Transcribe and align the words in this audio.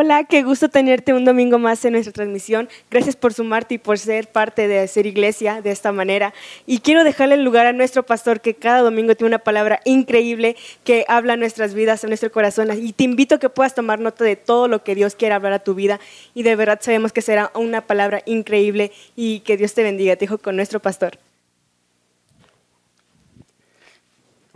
Hola, 0.00 0.22
qué 0.22 0.44
gusto 0.44 0.68
tenerte 0.68 1.12
un 1.12 1.24
domingo 1.24 1.58
más 1.58 1.84
en 1.84 1.94
nuestra 1.94 2.12
transmisión. 2.12 2.68
Gracias 2.88 3.16
por 3.16 3.34
sumarte 3.34 3.74
y 3.74 3.78
por 3.78 3.98
ser 3.98 4.28
parte 4.30 4.68
de 4.68 4.86
ser 4.86 5.06
iglesia 5.06 5.60
de 5.60 5.72
esta 5.72 5.90
manera. 5.90 6.32
Y 6.66 6.78
quiero 6.78 7.02
dejarle 7.02 7.34
el 7.34 7.42
lugar 7.42 7.66
a 7.66 7.72
nuestro 7.72 8.06
pastor 8.06 8.40
que 8.40 8.54
cada 8.54 8.82
domingo 8.82 9.16
tiene 9.16 9.30
una 9.30 9.40
palabra 9.40 9.80
increíble 9.84 10.54
que 10.84 11.04
habla 11.08 11.36
nuestras 11.36 11.74
vidas, 11.74 12.04
a 12.04 12.06
nuestro 12.06 12.30
corazón. 12.30 12.68
Y 12.80 12.92
te 12.92 13.02
invito 13.02 13.34
a 13.34 13.38
que 13.40 13.48
puedas 13.48 13.74
tomar 13.74 13.98
nota 13.98 14.22
de 14.22 14.36
todo 14.36 14.68
lo 14.68 14.84
que 14.84 14.94
Dios 14.94 15.16
quiere 15.16 15.34
hablar 15.34 15.52
a 15.52 15.58
tu 15.58 15.74
vida. 15.74 15.98
Y 16.32 16.44
de 16.44 16.54
verdad 16.54 16.78
sabemos 16.80 17.12
que 17.12 17.20
será 17.20 17.50
una 17.56 17.80
palabra 17.80 18.22
increíble 18.24 18.92
y 19.16 19.40
que 19.40 19.56
Dios 19.56 19.74
te 19.74 19.82
bendiga. 19.82 20.14
Te 20.14 20.26
dejo 20.26 20.38
con 20.38 20.54
nuestro 20.54 20.78
pastor. 20.78 21.18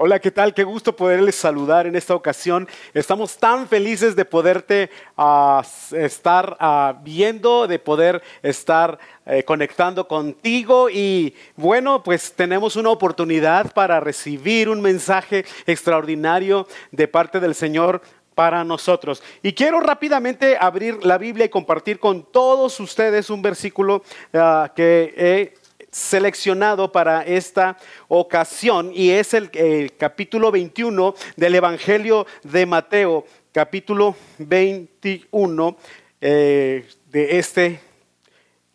Hola, 0.04 0.18
¿qué 0.18 0.32
tal? 0.32 0.52
Qué 0.52 0.64
gusto 0.64 0.96
poderles 0.96 1.36
saludar 1.36 1.86
en 1.86 1.94
esta 1.94 2.16
ocasión. 2.16 2.66
Estamos 2.92 3.36
tan 3.36 3.68
felices 3.68 4.16
de 4.16 4.24
poderte 4.24 4.90
ah, 5.16 5.62
estar 5.92 6.56
ah, 6.58 6.96
viendo, 7.04 7.68
de 7.68 7.78
poder 7.78 8.20
estar 8.42 8.98
eh, 9.24 9.44
conectando 9.44 10.08
contigo 10.08 10.90
y 10.90 11.36
bueno, 11.54 12.02
pues 12.02 12.32
tenemos 12.32 12.74
una 12.74 12.90
oportunidad 12.90 13.72
para 13.72 14.00
recibir 14.00 14.68
un 14.68 14.80
mensaje 14.80 15.44
extraordinario 15.68 16.66
de 16.90 17.06
parte 17.06 17.38
del 17.38 17.54
Señor 17.54 18.02
para 18.34 18.64
nosotros. 18.64 19.22
Y 19.40 19.52
quiero 19.52 19.78
rápidamente 19.78 20.56
abrir 20.58 20.98
la 21.06 21.16
Biblia 21.16 21.46
y 21.46 21.48
compartir 21.48 22.00
con 22.00 22.24
todos 22.24 22.80
ustedes 22.80 23.30
un 23.30 23.40
versículo 23.40 24.02
ah, 24.34 24.72
que 24.74 25.14
he 25.16 25.61
seleccionado 25.92 26.90
para 26.90 27.22
esta 27.22 27.76
ocasión 28.08 28.90
y 28.94 29.10
es 29.10 29.34
el, 29.34 29.50
capítulo 29.98 30.50
21 30.50 31.14
del 31.36 31.54
Evangelio 31.54 32.26
de 32.42 32.64
Mateo, 32.64 33.26
capítulo 33.52 34.16
21 34.38 35.76
eh, 36.20 36.88
de 37.10 37.38
este 37.38 37.80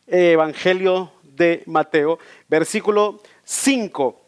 Evangelio 0.06 1.12
de 1.24 1.64
Mateo, 1.66 2.20
versículo 2.48 3.20
5. 3.44 4.22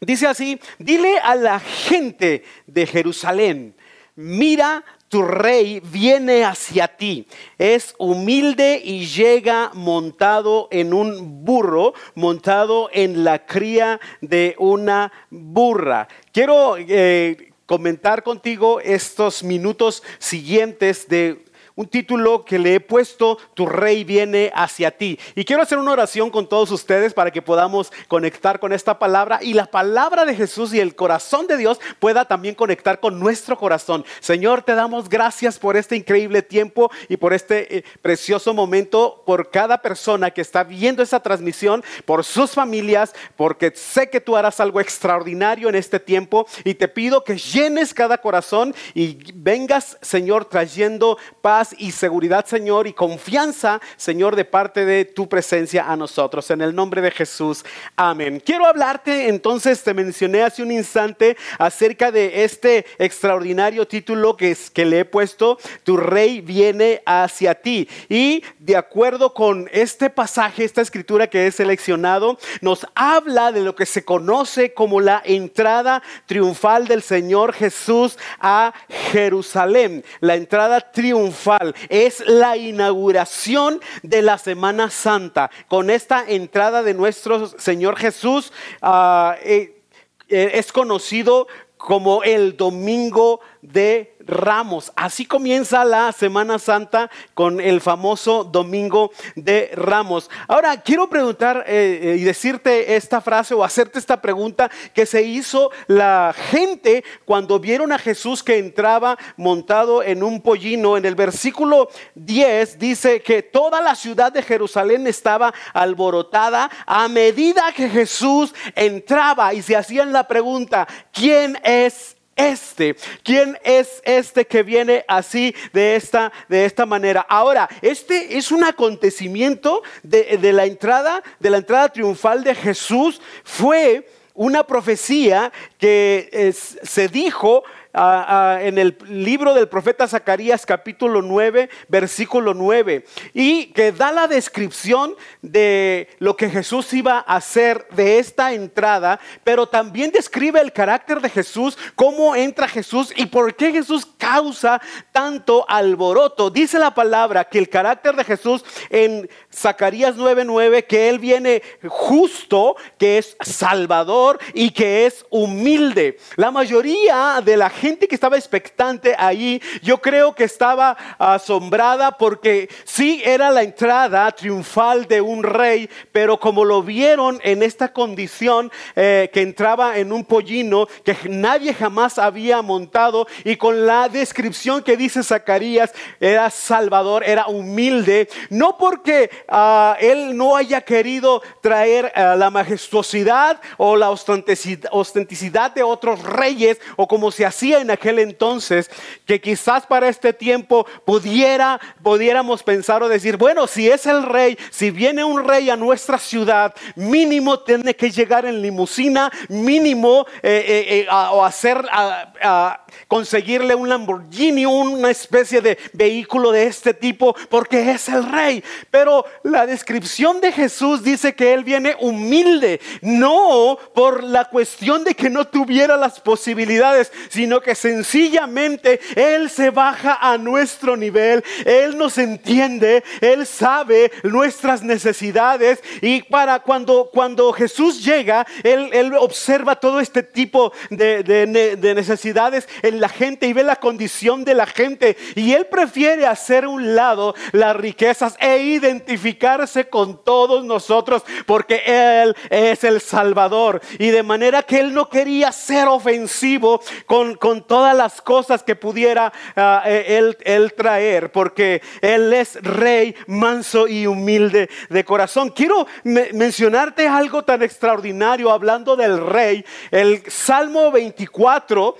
Dice 0.00 0.28
así, 0.28 0.58
dile 0.78 1.18
a 1.18 1.34
la 1.34 1.58
gente 1.58 2.44
de 2.66 2.86
Jerusalén, 2.86 3.74
mira 4.14 4.84
tu 5.10 5.22
rey 5.22 5.80
viene 5.80 6.44
hacia 6.44 6.86
ti. 6.86 7.26
Es 7.58 7.96
humilde 7.98 8.80
y 8.82 9.06
llega 9.06 9.72
montado 9.74 10.68
en 10.70 10.94
un 10.94 11.44
burro, 11.44 11.94
montado 12.14 12.88
en 12.92 13.24
la 13.24 13.44
cría 13.44 14.00
de 14.20 14.54
una 14.58 15.12
burra. 15.28 16.06
Quiero 16.32 16.76
eh, 16.78 17.52
comentar 17.66 18.22
contigo 18.22 18.80
estos 18.80 19.42
minutos 19.42 20.04
siguientes 20.20 21.08
de 21.08 21.44
un 21.80 21.88
título 21.88 22.44
que 22.44 22.58
le 22.58 22.74
he 22.74 22.80
puesto, 22.80 23.38
Tu 23.54 23.64
rey 23.64 24.04
viene 24.04 24.52
hacia 24.54 24.90
ti. 24.90 25.18
Y 25.34 25.46
quiero 25.46 25.62
hacer 25.62 25.78
una 25.78 25.92
oración 25.92 26.28
con 26.28 26.46
todos 26.46 26.70
ustedes 26.72 27.14
para 27.14 27.30
que 27.30 27.40
podamos 27.40 27.90
conectar 28.06 28.60
con 28.60 28.74
esta 28.74 28.98
palabra 28.98 29.38
y 29.40 29.54
la 29.54 29.64
palabra 29.64 30.26
de 30.26 30.34
Jesús 30.34 30.74
y 30.74 30.80
el 30.80 30.94
corazón 30.94 31.46
de 31.46 31.56
Dios 31.56 31.80
pueda 31.98 32.26
también 32.26 32.54
conectar 32.54 33.00
con 33.00 33.18
nuestro 33.18 33.56
corazón. 33.56 34.04
Señor, 34.20 34.60
te 34.60 34.74
damos 34.74 35.08
gracias 35.08 35.58
por 35.58 35.74
este 35.74 35.96
increíble 35.96 36.42
tiempo 36.42 36.90
y 37.08 37.16
por 37.16 37.32
este 37.32 37.78
eh, 37.78 37.84
precioso 38.02 38.52
momento, 38.52 39.22
por 39.24 39.50
cada 39.50 39.80
persona 39.80 40.32
que 40.32 40.42
está 40.42 40.64
viendo 40.64 41.02
esta 41.02 41.20
transmisión, 41.20 41.82
por 42.04 42.24
sus 42.24 42.50
familias, 42.50 43.14
porque 43.36 43.72
sé 43.74 44.10
que 44.10 44.20
tú 44.20 44.36
harás 44.36 44.60
algo 44.60 44.82
extraordinario 44.82 45.70
en 45.70 45.76
este 45.76 45.98
tiempo 45.98 46.46
y 46.62 46.74
te 46.74 46.88
pido 46.88 47.24
que 47.24 47.38
llenes 47.38 47.94
cada 47.94 48.18
corazón 48.18 48.74
y 48.92 49.16
vengas, 49.32 49.96
Señor, 50.02 50.44
trayendo 50.44 51.16
paz 51.40 51.69
y 51.78 51.92
seguridad, 51.92 52.46
Señor, 52.46 52.86
y 52.86 52.92
confianza, 52.92 53.80
Señor, 53.96 54.36
de 54.36 54.44
parte 54.44 54.84
de 54.84 55.04
tu 55.04 55.28
presencia 55.28 55.90
a 55.90 55.96
nosotros. 55.96 56.50
En 56.50 56.60
el 56.60 56.74
nombre 56.74 57.00
de 57.00 57.10
Jesús. 57.10 57.64
Amén. 57.96 58.42
Quiero 58.44 58.66
hablarte, 58.66 59.28
entonces, 59.28 59.82
te 59.82 59.94
mencioné 59.94 60.42
hace 60.42 60.62
un 60.62 60.72
instante 60.72 61.36
acerca 61.58 62.10
de 62.10 62.44
este 62.44 62.86
extraordinario 62.98 63.86
título 63.86 64.36
que, 64.36 64.52
es, 64.52 64.70
que 64.70 64.84
le 64.84 65.00
he 65.00 65.04
puesto, 65.04 65.58
Tu 65.84 65.96
rey 65.96 66.40
viene 66.40 67.02
hacia 67.06 67.54
ti. 67.54 67.88
Y 68.08 68.42
de 68.58 68.76
acuerdo 68.76 69.34
con 69.34 69.68
este 69.72 70.10
pasaje, 70.10 70.64
esta 70.64 70.80
escritura 70.80 71.28
que 71.28 71.46
he 71.46 71.52
seleccionado, 71.52 72.38
nos 72.60 72.86
habla 72.94 73.52
de 73.52 73.60
lo 73.60 73.74
que 73.74 73.86
se 73.86 74.04
conoce 74.04 74.74
como 74.74 75.00
la 75.00 75.22
entrada 75.24 76.02
triunfal 76.26 76.86
del 76.86 77.02
Señor 77.02 77.52
Jesús 77.52 78.18
a 78.40 78.72
Jerusalén. 79.12 80.04
La 80.20 80.34
entrada 80.34 80.80
triunfal 80.80 81.59
es 81.88 82.20
la 82.26 82.56
inauguración 82.56 83.80
de 84.02 84.22
la 84.22 84.38
Semana 84.38 84.90
Santa. 84.90 85.50
Con 85.68 85.90
esta 85.90 86.24
entrada 86.26 86.82
de 86.82 86.94
nuestro 86.94 87.46
Señor 87.46 87.96
Jesús 87.96 88.52
ah, 88.82 89.36
eh, 89.42 89.82
eh, 90.28 90.52
es 90.54 90.72
conocido 90.72 91.48
como 91.76 92.22
el 92.22 92.56
Domingo 92.56 93.40
de 93.62 94.09
Ramos. 94.26 94.92
Así 94.96 95.26
comienza 95.26 95.84
la 95.84 96.12
Semana 96.12 96.58
Santa 96.58 97.10
con 97.34 97.60
el 97.60 97.80
famoso 97.80 98.44
Domingo 98.44 99.10
de 99.34 99.70
Ramos. 99.74 100.30
Ahora, 100.48 100.80
quiero 100.80 101.08
preguntar 101.08 101.64
eh, 101.66 102.00
eh, 102.02 102.16
y 102.18 102.24
decirte 102.24 102.96
esta 102.96 103.20
frase 103.20 103.54
o 103.54 103.64
hacerte 103.64 103.98
esta 103.98 104.20
pregunta 104.20 104.70
que 104.94 105.06
se 105.06 105.22
hizo 105.22 105.70
la 105.86 106.34
gente 106.50 107.04
cuando 107.24 107.58
vieron 107.58 107.92
a 107.92 107.98
Jesús 107.98 108.42
que 108.42 108.58
entraba 108.58 109.18
montado 109.36 110.02
en 110.02 110.22
un 110.22 110.40
pollino. 110.40 110.96
En 110.96 111.04
el 111.04 111.14
versículo 111.14 111.88
10 112.14 112.78
dice 112.78 113.22
que 113.22 113.42
toda 113.42 113.80
la 113.80 113.94
ciudad 113.94 114.32
de 114.32 114.42
Jerusalén 114.42 115.06
estaba 115.06 115.52
alborotada 115.72 116.70
a 116.86 117.08
medida 117.08 117.72
que 117.74 117.88
Jesús 117.88 118.54
entraba 118.74 119.54
y 119.54 119.62
se 119.62 119.76
hacían 119.76 120.12
la 120.12 120.26
pregunta, 120.26 120.86
¿quién 121.12 121.58
es 121.64 122.16
este? 122.48 122.96
¿Quién 123.22 123.58
es 123.64 124.00
este 124.04 124.46
que 124.46 124.62
viene 124.62 125.04
así 125.08 125.54
de 125.72 125.96
esta, 125.96 126.32
de 126.48 126.64
esta 126.64 126.86
manera? 126.86 127.24
Ahora, 127.28 127.68
este 127.82 128.36
es 128.38 128.50
un 128.50 128.64
acontecimiento 128.64 129.82
de, 130.02 130.52
la 130.52 130.64
entrada, 130.64 131.22
de 131.38 131.50
la 131.50 131.58
entrada 131.58 131.88
triunfal 131.88 132.42
de 132.44 132.54
Jesús. 132.54 133.20
Fue 133.44 134.08
una 134.34 134.64
profecía 134.66 135.52
que 135.78 136.52
se 136.82 137.08
dijo 137.08 137.62
en 137.92 138.78
el 138.78 138.96
libro 139.08 139.54
del 139.54 139.68
profeta 139.68 140.06
Zacarías 140.06 140.64
capítulo 140.64 141.22
9, 141.22 141.68
versículo 141.88 142.54
9, 142.54 143.04
y 143.34 143.66
que 143.66 143.92
da 143.92 144.12
la 144.12 144.28
descripción 144.28 145.14
de 145.42 146.08
lo 146.18 146.36
que 146.36 146.50
Jesús 146.50 146.92
iba 146.92 147.24
a 147.26 147.36
hacer 147.36 147.86
de 147.90 148.18
esta 148.18 148.52
entrada, 148.52 149.18
pero 149.44 149.66
también 149.66 150.10
describe 150.10 150.60
el 150.60 150.72
carácter 150.72 151.20
de 151.20 151.30
Jesús, 151.30 151.76
cómo 151.94 152.36
entra 152.36 152.68
Jesús 152.68 153.12
y 153.16 153.26
por 153.26 153.54
qué 153.54 153.72
Jesús 153.72 154.06
causa 154.18 154.80
tanto 155.12 155.64
alboroto. 155.68 156.50
Dice 156.50 156.78
la 156.78 156.94
palabra 156.94 157.44
que 157.44 157.58
el 157.58 157.68
carácter 157.68 158.14
de 158.14 158.24
Jesús 158.24 158.64
en 158.90 159.28
Zacarías 159.52 160.16
9:9, 160.16 160.86
que 160.86 161.08
Él 161.08 161.18
viene 161.18 161.62
justo, 161.88 162.76
que 162.98 163.18
es 163.18 163.36
salvador 163.40 164.38
y 164.54 164.70
que 164.70 165.06
es 165.06 165.24
humilde. 165.30 166.18
La 166.36 166.50
mayoría 166.50 167.40
de 167.44 167.56
la 167.56 167.70
gente 167.80 168.06
que 168.06 168.14
estaba 168.14 168.36
expectante 168.36 169.14
ahí, 169.18 169.60
yo 169.82 170.00
creo 170.00 170.34
que 170.34 170.44
estaba 170.44 170.96
asombrada 171.18 172.18
porque 172.18 172.68
sí 172.84 173.22
era 173.24 173.50
la 173.50 173.62
entrada 173.62 174.30
triunfal 174.32 175.06
de 175.06 175.20
un 175.22 175.42
rey, 175.42 175.88
pero 176.12 176.38
como 176.38 176.64
lo 176.64 176.82
vieron 176.82 177.40
en 177.42 177.62
esta 177.62 177.92
condición 177.92 178.70
eh, 178.94 179.30
que 179.32 179.40
entraba 179.40 179.96
en 179.96 180.12
un 180.12 180.24
pollino 180.24 180.86
que 181.04 181.16
nadie 181.28 181.72
jamás 181.72 182.18
había 182.18 182.60
montado 182.60 183.26
y 183.44 183.56
con 183.56 183.86
la 183.86 184.08
descripción 184.08 184.82
que 184.82 184.96
dice 184.96 185.22
Zacarías, 185.22 185.92
era 186.20 186.50
salvador, 186.50 187.24
era 187.24 187.46
humilde, 187.46 188.28
no 188.50 188.76
porque 188.76 189.30
ah, 189.48 189.96
él 190.00 190.36
no 190.36 190.56
haya 190.56 190.82
querido 190.82 191.42
traer 191.62 192.12
ah, 192.14 192.36
la 192.36 192.50
majestuosidad 192.50 193.60
o 193.78 193.96
la 193.96 194.10
ostenticidad 194.10 195.70
de 195.72 195.82
otros 195.82 196.22
reyes 196.22 196.78
o 196.96 197.08
como 197.08 197.30
se 197.30 197.46
hacía 197.46 197.69
en 197.78 197.90
aquel 197.90 198.18
entonces 198.18 198.90
que 199.26 199.40
quizás 199.40 199.86
para 199.86 200.08
este 200.08 200.32
tiempo 200.32 200.86
pudiera, 201.04 201.80
pudiéramos 202.02 202.62
pensar 202.62 203.02
o 203.02 203.08
decir, 203.08 203.36
bueno, 203.36 203.66
si 203.66 203.88
es 203.88 204.06
el 204.06 204.22
rey, 204.24 204.58
si 204.70 204.90
viene 204.90 205.24
un 205.24 205.46
rey 205.46 205.70
a 205.70 205.76
nuestra 205.76 206.18
ciudad, 206.18 206.74
mínimo 206.96 207.60
tiene 207.60 207.94
que 207.94 208.10
llegar 208.10 208.46
en 208.46 208.62
limusina, 208.62 209.30
mínimo 209.48 210.26
eh, 210.42 210.64
eh, 210.66 211.00
eh, 211.00 211.06
o 211.10 211.44
hacer, 211.44 211.84
a, 211.90 212.84
conseguirle 213.08 213.74
un 213.74 213.88
Lamborghini, 213.88 214.66
una 214.66 215.10
especie 215.10 215.60
de 215.60 215.78
vehículo 215.92 216.52
de 216.52 216.66
este 216.66 216.94
tipo, 216.94 217.34
porque 217.48 217.90
es 217.90 218.08
el 218.08 218.30
rey. 218.30 218.62
Pero 218.90 219.24
la 219.42 219.66
descripción 219.66 220.40
de 220.40 220.52
Jesús 220.52 221.02
dice 221.02 221.34
que 221.34 221.52
él 221.52 221.64
viene 221.64 221.96
humilde, 222.00 222.80
no 223.02 223.78
por 223.94 224.24
la 224.24 224.46
cuestión 224.46 225.04
de 225.04 225.14
que 225.14 225.30
no 225.30 225.46
tuviera 225.46 225.96
las 225.96 226.20
posibilidades, 226.20 227.12
sino 227.28 227.59
que 227.60 227.74
sencillamente 227.74 229.00
él 229.14 229.50
se 229.50 229.70
baja 229.70 230.18
a 230.20 230.38
nuestro 230.38 230.96
nivel, 230.96 231.44
él 231.64 231.96
nos 231.96 232.18
entiende, 232.18 233.02
él 233.20 233.46
sabe 233.46 234.10
nuestras 234.22 234.82
necesidades. 234.82 235.82
Y 236.00 236.22
para 236.22 236.60
cuando, 236.60 237.10
cuando 237.12 237.52
Jesús 237.52 238.04
llega, 238.04 238.46
él, 238.62 239.14
observa 239.18 239.76
todo 239.76 240.00
este 240.00 240.22
tipo 240.22 240.72
de, 240.90 241.22
de 241.22 241.94
necesidades 241.94 242.68
en 242.82 243.00
la 243.00 243.08
gente 243.08 243.46
y 243.46 243.52
ve 243.52 243.64
la 243.64 243.76
condición 243.76 244.44
de 244.44 244.54
la 244.54 244.66
gente. 244.66 245.16
Y 245.34 245.52
él 245.52 245.66
prefiere 245.66 246.26
hacer 246.26 246.66
un 246.66 246.94
lado 246.94 247.34
las 247.52 247.76
riquezas 247.76 248.36
e 248.40 248.58
identificarse 248.58 249.88
con 249.88 250.22
todos 250.24 250.64
nosotros 250.64 251.22
porque 251.46 251.82
él 251.86 252.36
es 252.50 252.84
el 252.84 253.00
Salvador. 253.00 253.80
Y 253.98 254.08
de 254.08 254.22
manera 254.22 254.62
que 254.62 254.80
él 254.80 254.92
no 254.92 255.08
quería 255.08 255.52
ser 255.52 255.88
ofensivo 255.88 256.80
con 257.06 257.49
todas 257.62 257.96
las 257.96 258.22
cosas 258.22 258.62
que 258.62 258.76
pudiera 258.76 259.32
ah, 259.56 259.82
e, 259.86 260.34
él 260.44 260.74
traer 260.74 261.32
porque 261.32 261.82
él 262.00 262.32
es 262.32 262.54
rey 262.62 263.14
manso 263.26 263.88
y 263.88 264.06
humilde 264.06 264.70
de 264.88 265.04
corazón. 265.04 265.50
Quiero 265.50 265.86
mencionarte 266.04 267.06
algo 267.06 267.44
tan 267.44 267.62
extraordinario 267.62 268.50
hablando 268.50 268.96
del 268.96 269.26
rey. 269.26 269.64
El 269.90 270.22
Salmo 270.30 270.90
24 270.90 271.96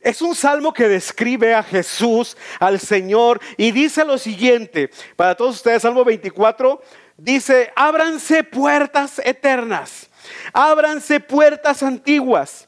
es 0.00 0.22
un 0.22 0.34
salmo 0.34 0.72
que 0.72 0.88
describe 0.88 1.54
a 1.54 1.62
Jesús, 1.62 2.36
al 2.60 2.78
Señor, 2.78 3.40
y 3.56 3.72
dice 3.72 4.04
lo 4.04 4.16
siguiente, 4.16 4.90
para 5.16 5.34
todos 5.34 5.56
ustedes, 5.56 5.82
Salmo 5.82 6.04
24, 6.04 6.80
dice, 7.16 7.72
ábranse 7.74 8.44
puertas 8.44 9.20
eternas, 9.24 10.08
ábranse 10.52 11.18
puertas 11.18 11.82
antiguas, 11.82 12.67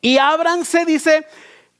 y 0.00 0.18
ábranse, 0.18 0.84
dice, 0.84 1.26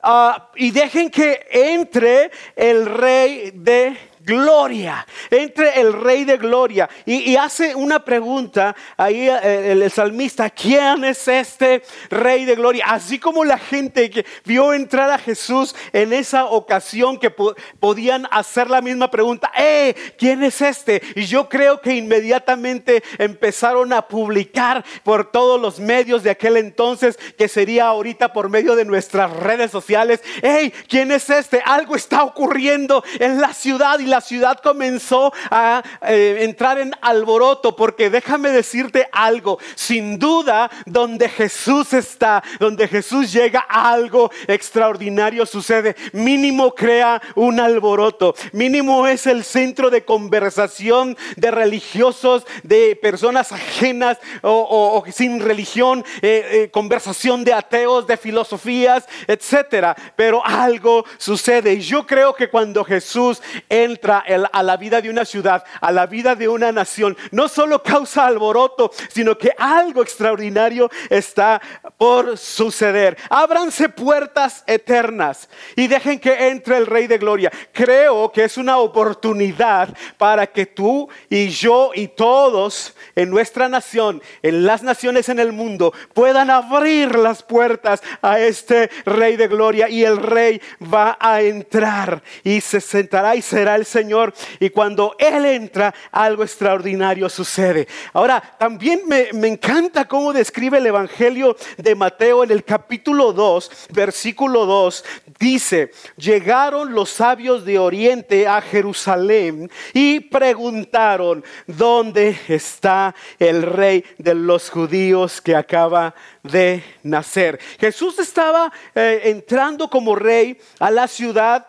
ah, 0.02 0.50
y 0.56 0.70
dejen 0.70 1.10
que 1.10 1.46
entre 1.50 2.30
el 2.56 2.86
rey 2.86 3.52
de 3.54 3.96
gloria, 4.28 5.06
entre 5.30 5.80
el 5.80 5.94
rey 5.94 6.24
de 6.24 6.36
gloria. 6.36 6.88
Y, 7.06 7.34
hace 7.36 7.74
una 7.74 8.04
pregunta 8.04 8.76
ahí 8.96 9.26
eh, 9.28 9.72
el, 9.72 9.90
salmista, 9.90 10.50
¿quién 10.50 11.02
es 11.04 11.26
este 11.28 11.82
rey 12.10 12.44
de 12.44 12.54
gloria? 12.54 12.84
Así 12.88 13.18
como 13.18 13.42
la 13.44 13.56
gente 13.56 14.10
que 14.10 14.26
vio 14.44 14.74
entrar 14.74 15.10
a 15.10 15.16
Jesús 15.16 15.74
en 15.94 16.12
esa 16.12 16.44
ocasión 16.44 17.18
que 17.18 17.30
podían 17.30 18.28
hacer 18.30 18.68
la 18.68 18.82
misma 18.82 19.10
pregunta, 19.10 19.50
¡eh! 19.56 19.94
¿Quién 20.18 20.42
es 20.42 20.60
este? 20.60 21.00
Y 21.14 21.24
yo 21.24 21.48
creo 21.48 21.80
que 21.80 21.94
inmediatamente 21.94 23.02
empezaron 23.16 23.94
a 23.94 24.02
publicar 24.02 24.84
por 25.04 25.30
todos 25.30 25.58
los 25.58 25.80
medios 25.80 26.22
de 26.22 26.30
aquel 26.30 26.58
entonces, 26.58 27.18
que 27.38 27.48
sería 27.48 27.86
ahorita 27.86 28.34
por 28.34 28.50
medio 28.50 28.76
de 28.76 28.84
nuestras 28.84 29.30
redes 29.32 29.70
sociales, 29.70 30.22
¡hey! 30.42 30.72
¿Quién 30.86 31.12
es 31.12 31.30
este? 31.30 31.62
Algo 31.64 31.96
está 31.96 32.24
ocurriendo 32.24 33.02
en 33.18 33.40
la 33.40 33.54
ciudad 33.54 33.98
y 34.00 34.04
la 34.04 34.17
ciudad 34.20 34.60
comenzó 34.62 35.32
a 35.50 35.82
eh, 36.02 36.38
entrar 36.40 36.78
en 36.78 36.94
alboroto, 37.00 37.76
porque 37.76 38.10
déjame 38.10 38.50
decirte 38.50 39.08
algo, 39.12 39.58
sin 39.74 40.18
duda, 40.18 40.70
donde 40.86 41.28
Jesús 41.28 41.92
está, 41.92 42.42
donde 42.58 42.88
Jesús 42.88 43.32
llega, 43.32 43.60
algo 43.60 44.30
extraordinario 44.46 45.46
sucede. 45.46 45.96
Mínimo 46.12 46.74
crea 46.74 47.20
un 47.34 47.60
alboroto, 47.60 48.34
mínimo 48.52 49.06
es 49.06 49.26
el 49.26 49.44
centro 49.44 49.90
de 49.90 50.04
conversación 50.04 51.16
de 51.36 51.50
religiosos, 51.50 52.46
de 52.62 52.96
personas 53.00 53.52
ajenas 53.52 54.18
o, 54.42 55.04
sin 55.12 55.40
religión, 55.40 56.04
eh, 56.22 56.46
eh, 56.50 56.70
conversación 56.70 57.44
de 57.44 57.52
ateos, 57.52 58.06
de 58.06 58.16
filosofías, 58.16 59.04
etcétera. 59.26 59.96
Pero 60.16 60.44
algo 60.44 61.04
sucede. 61.18 61.74
Y 61.74 61.80
yo 61.80 62.06
creo 62.06 62.34
que 62.34 62.48
cuando 62.48 62.84
Jesús 62.84 63.42
entra, 63.68 63.97
a 64.04 64.62
la 64.62 64.76
vida 64.76 65.00
de 65.00 65.10
una 65.10 65.24
ciudad, 65.24 65.64
a 65.80 65.92
la 65.92 66.06
vida 66.06 66.34
de 66.34 66.48
una 66.48 66.72
nación, 66.72 67.16
no 67.30 67.48
solo 67.48 67.82
causa 67.82 68.26
alboroto, 68.26 68.90
sino 69.08 69.36
que 69.36 69.52
algo 69.56 70.02
extraordinario 70.02 70.90
está 71.10 71.60
por 71.96 72.38
suceder. 72.38 73.16
Ábranse 73.28 73.88
puertas 73.88 74.64
eternas 74.66 75.48
y 75.76 75.86
dejen 75.86 76.18
que 76.18 76.48
entre 76.48 76.76
el 76.76 76.86
Rey 76.86 77.06
de 77.06 77.18
Gloria. 77.18 77.50
Creo 77.72 78.30
que 78.32 78.44
es 78.44 78.56
una 78.56 78.78
oportunidad 78.78 79.94
para 80.16 80.46
que 80.46 80.66
tú 80.66 81.08
y 81.28 81.48
yo 81.48 81.92
y 81.94 82.08
todos 82.08 82.94
en 83.14 83.30
nuestra 83.30 83.68
nación, 83.68 84.22
en 84.42 84.64
las 84.64 84.82
naciones 84.82 85.28
en 85.28 85.38
el 85.38 85.52
mundo, 85.52 85.92
puedan 86.14 86.50
abrir 86.50 87.16
las 87.16 87.42
puertas 87.42 88.02
a 88.22 88.38
este 88.38 88.90
Rey 89.04 89.36
de 89.36 89.48
Gloria 89.48 89.88
y 89.88 90.04
el 90.04 90.18
Rey 90.18 90.60
va 90.82 91.16
a 91.20 91.42
entrar 91.42 92.22
y 92.44 92.60
se 92.60 92.80
sentará 92.80 93.36
y 93.36 93.42
será 93.42 93.74
el 93.74 93.86
Señor 93.88 94.32
y 94.60 94.70
cuando 94.70 95.16
Él 95.18 95.44
entra, 95.44 95.94
algo 96.12 96.42
extraordinario 96.42 97.28
sucede. 97.28 97.88
Ahora, 98.12 98.40
también 98.58 99.02
me, 99.06 99.32
me 99.32 99.48
encanta 99.48 100.06
cómo 100.06 100.32
describe 100.32 100.78
el 100.78 100.86
Evangelio 100.86 101.56
de 101.76 101.94
Mateo 101.94 102.44
en 102.44 102.50
el 102.50 102.64
capítulo 102.64 103.32
2, 103.32 103.88
versículo 103.90 104.66
2. 104.66 105.04
Dice, 105.38 105.90
llegaron 106.16 106.92
los 106.92 107.10
sabios 107.10 107.64
de 107.64 107.78
Oriente 107.78 108.46
a 108.46 108.60
Jerusalén 108.60 109.70
y 109.92 110.20
preguntaron, 110.20 111.44
¿dónde 111.66 112.38
está 112.48 113.14
el 113.38 113.62
rey 113.62 114.04
de 114.18 114.34
los 114.34 114.70
judíos 114.70 115.40
que 115.40 115.56
acaba 115.56 116.14
de 116.42 116.82
nacer? 117.02 117.58
Jesús 117.78 118.18
estaba 118.18 118.72
eh, 118.94 119.22
entrando 119.24 119.88
como 119.88 120.14
rey 120.14 120.58
a 120.78 120.90
la 120.90 121.08
ciudad 121.08 121.66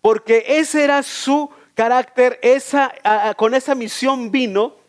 porque 0.00 0.44
ese 0.46 0.84
era 0.84 1.02
su 1.02 1.48
carácter, 1.74 2.38
esa, 2.42 2.92
con 3.36 3.54
esa 3.54 3.74
misión 3.74 4.30
vino 4.30 4.81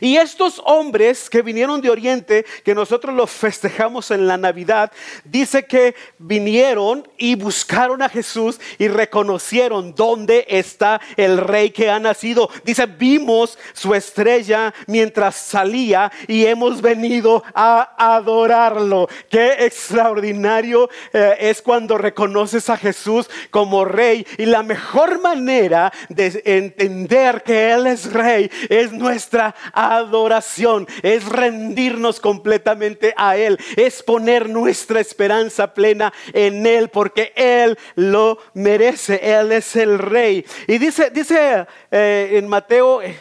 y 0.00 0.16
estos 0.16 0.60
hombres 0.64 1.30
que 1.30 1.42
vinieron 1.42 1.80
de 1.80 1.90
Oriente, 1.90 2.44
que 2.64 2.74
nosotros 2.74 3.14
los 3.14 3.30
festejamos 3.30 4.10
en 4.10 4.26
la 4.26 4.36
Navidad, 4.36 4.92
dice 5.24 5.64
que 5.64 5.94
vinieron 6.18 7.08
y 7.16 7.34
buscaron 7.34 8.02
a 8.02 8.08
Jesús 8.08 8.60
y 8.78 8.88
reconocieron 8.88 9.94
dónde 9.94 10.44
está 10.48 11.00
el 11.16 11.38
rey 11.38 11.70
que 11.70 11.90
ha 11.90 11.98
nacido. 11.98 12.50
Dice, 12.64 12.86
vimos 12.86 13.58
su 13.72 13.94
estrella 13.94 14.74
mientras 14.86 15.36
salía 15.36 16.12
y 16.28 16.44
hemos 16.44 16.82
venido 16.82 17.42
a 17.54 17.94
adorarlo. 18.14 19.08
Qué 19.30 19.64
extraordinario 19.64 20.90
eh, 21.12 21.36
es 21.40 21.62
cuando 21.62 21.96
reconoces 21.96 22.68
a 22.68 22.76
Jesús 22.76 23.30
como 23.50 23.84
rey. 23.84 24.26
Y 24.36 24.44
la 24.44 24.62
mejor 24.62 25.20
manera 25.20 25.92
de 26.08 26.42
entender 26.44 27.42
que 27.42 27.72
Él 27.72 27.86
es 27.86 28.12
rey 28.12 28.50
es 28.68 28.92
nuestra 28.92 29.54
adoración, 29.72 30.86
es 31.02 31.26
rendirnos 31.26 32.20
completamente 32.20 33.14
a 33.16 33.36
Él, 33.36 33.58
es 33.76 34.02
poner 34.02 34.48
nuestra 34.48 35.00
esperanza 35.00 35.74
plena 35.74 36.12
en 36.32 36.66
Él, 36.66 36.88
porque 36.88 37.32
Él 37.36 37.78
lo 37.94 38.38
merece, 38.54 39.20
Él 39.22 39.52
es 39.52 39.76
el 39.76 39.98
Rey. 39.98 40.44
Y 40.66 40.78
dice, 40.78 41.10
dice 41.10 41.66
eh, 41.90 42.30
en 42.32 42.48
Mateo 42.48 43.02
eh, 43.02 43.16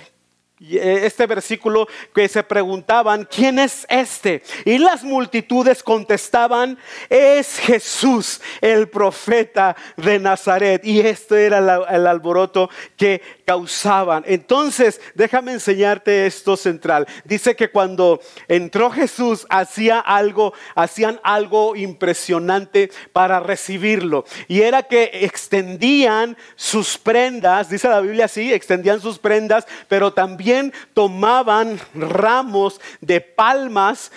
eh, 0.61 1.01
este 1.05 1.25
versículo 1.25 1.87
que 2.13 2.27
se 2.27 2.43
preguntaban, 2.43 3.25
¿quién 3.31 3.59
es 3.59 3.85
este? 3.89 4.43
Y 4.65 4.77
las 4.77 5.03
multitudes 5.03 5.81
contestaban, 5.81 6.77
es 7.09 7.59
Jesús, 7.59 8.41
el 8.59 8.89
profeta 8.89 9.77
de 9.95 10.19
Nazaret. 10.19 10.83
Y 10.83 10.99
este 10.99 11.45
era 11.45 11.59
el 11.89 12.05
alboroto 12.05 12.69
que 12.97 13.21
causaban. 13.49 14.23
Entonces, 14.27 15.01
déjame 15.15 15.53
enseñarte 15.53 16.27
esto 16.27 16.55
central. 16.55 17.07
Dice 17.23 17.55
que 17.55 17.71
cuando 17.71 18.21
entró 18.47 18.91
Jesús, 18.91 19.47
hacía 19.49 19.99
algo, 19.99 20.53
hacían 20.75 21.19
algo 21.23 21.75
impresionante 21.75 22.91
para 23.11 23.39
recibirlo. 23.39 24.23
Y 24.47 24.61
era 24.61 24.83
que 24.83 25.09
extendían 25.23 26.37
sus 26.55 26.99
prendas, 26.99 27.71
dice 27.71 27.89
la 27.89 28.01
Biblia 28.01 28.25
así, 28.25 28.53
extendían 28.53 29.01
sus 29.01 29.17
prendas, 29.17 29.65
pero 29.87 30.13
también 30.13 30.71
tomaban 30.93 31.79
ramos 31.95 32.79
de 33.01 33.19
palmas 33.19 34.11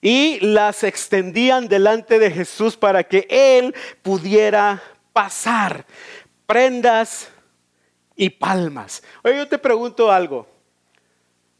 y 0.00 0.40
las 0.40 0.82
extendían 0.82 1.68
delante 1.68 2.18
de 2.18 2.30
Jesús 2.30 2.74
para 2.74 3.04
que 3.04 3.26
él 3.28 3.74
pudiera 4.02 4.82
pasar. 5.12 5.84
Prendas 6.46 7.28
y 8.18 8.28
palmas. 8.30 9.02
Oye, 9.22 9.36
yo 9.36 9.48
te 9.48 9.56
pregunto 9.56 10.10
algo. 10.10 10.46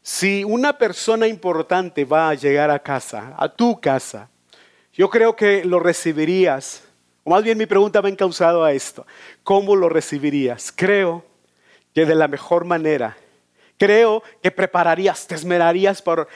Si 0.01 0.43
una 0.43 0.77
persona 0.77 1.25
importante 1.25 2.03
va 2.03 2.29
a 2.29 2.33
llegar 2.35 2.69
a 2.69 2.79
casa, 2.79 3.33
a 3.37 3.47
tu 3.47 3.79
casa, 3.79 4.29
yo 4.93 5.09
creo 5.09 5.35
que 5.35 5.63
lo 5.63 5.79
recibirías. 5.79 6.83
O 7.23 7.31
más 7.31 7.43
bien 7.43 7.57
mi 7.57 7.65
pregunta 7.65 8.01
va 8.01 8.09
encausado 8.09 8.63
a 8.63 8.73
esto. 8.73 9.07
¿Cómo 9.41 9.75
lo 9.75 9.87
recibirías? 9.87 10.73
Creo 10.75 11.25
que 11.95 12.05
de 12.05 12.15
la 12.15 12.27
mejor 12.27 12.65
manera. 12.65 13.17
Creo 13.77 14.21
que 14.43 14.51
prepararías, 14.51 15.25
te 15.27 15.35
esmerarías 15.35 16.01
por 16.01 16.27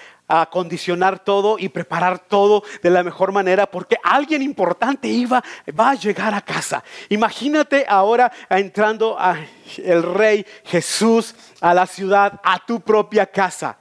acondicionar 0.41 1.19
todo 1.19 1.57
y 1.59 1.69
preparar 1.69 2.19
todo 2.19 2.63
de 2.81 2.89
la 2.89 3.03
mejor 3.03 3.31
manera 3.31 3.65
porque 3.65 3.97
alguien 4.03 4.41
importante 4.41 5.07
iba 5.07 5.43
va 5.79 5.91
a 5.91 5.95
llegar 5.95 6.33
a 6.33 6.41
casa. 6.41 6.83
Imagínate 7.09 7.85
ahora 7.87 8.31
entrando 8.49 9.19
a 9.19 9.37
el 9.77 10.03
rey 10.03 10.45
Jesús 10.65 11.35
a 11.61 11.73
la 11.73 11.85
ciudad, 11.85 12.39
a 12.43 12.65
tu 12.65 12.81
propia 12.81 13.25
casa. 13.25 13.77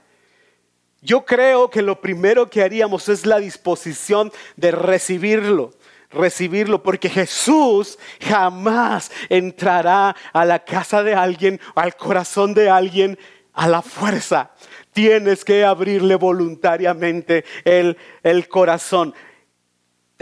Yo 1.01 1.25
creo 1.25 1.69
que 1.69 1.81
lo 1.81 1.99
primero 1.99 2.49
que 2.49 2.61
haríamos 2.61 3.09
es 3.09 3.25
la 3.25 3.39
disposición 3.39 4.31
de 4.55 4.71
recibirlo 4.71 5.73
recibirlo, 6.13 6.81
porque 6.83 7.09
Jesús 7.09 7.97
jamás 8.21 9.11
entrará 9.29 10.15
a 10.31 10.45
la 10.45 10.59
casa 10.63 11.03
de 11.03 11.15
alguien, 11.15 11.59
al 11.75 11.95
corazón 11.95 12.53
de 12.53 12.69
alguien, 12.69 13.17
a 13.53 13.67
la 13.67 13.81
fuerza. 13.81 14.51
Tienes 14.91 15.43
que 15.45 15.63
abrirle 15.63 16.15
voluntariamente 16.15 17.45
el, 17.63 17.97
el 18.23 18.47
corazón 18.47 19.13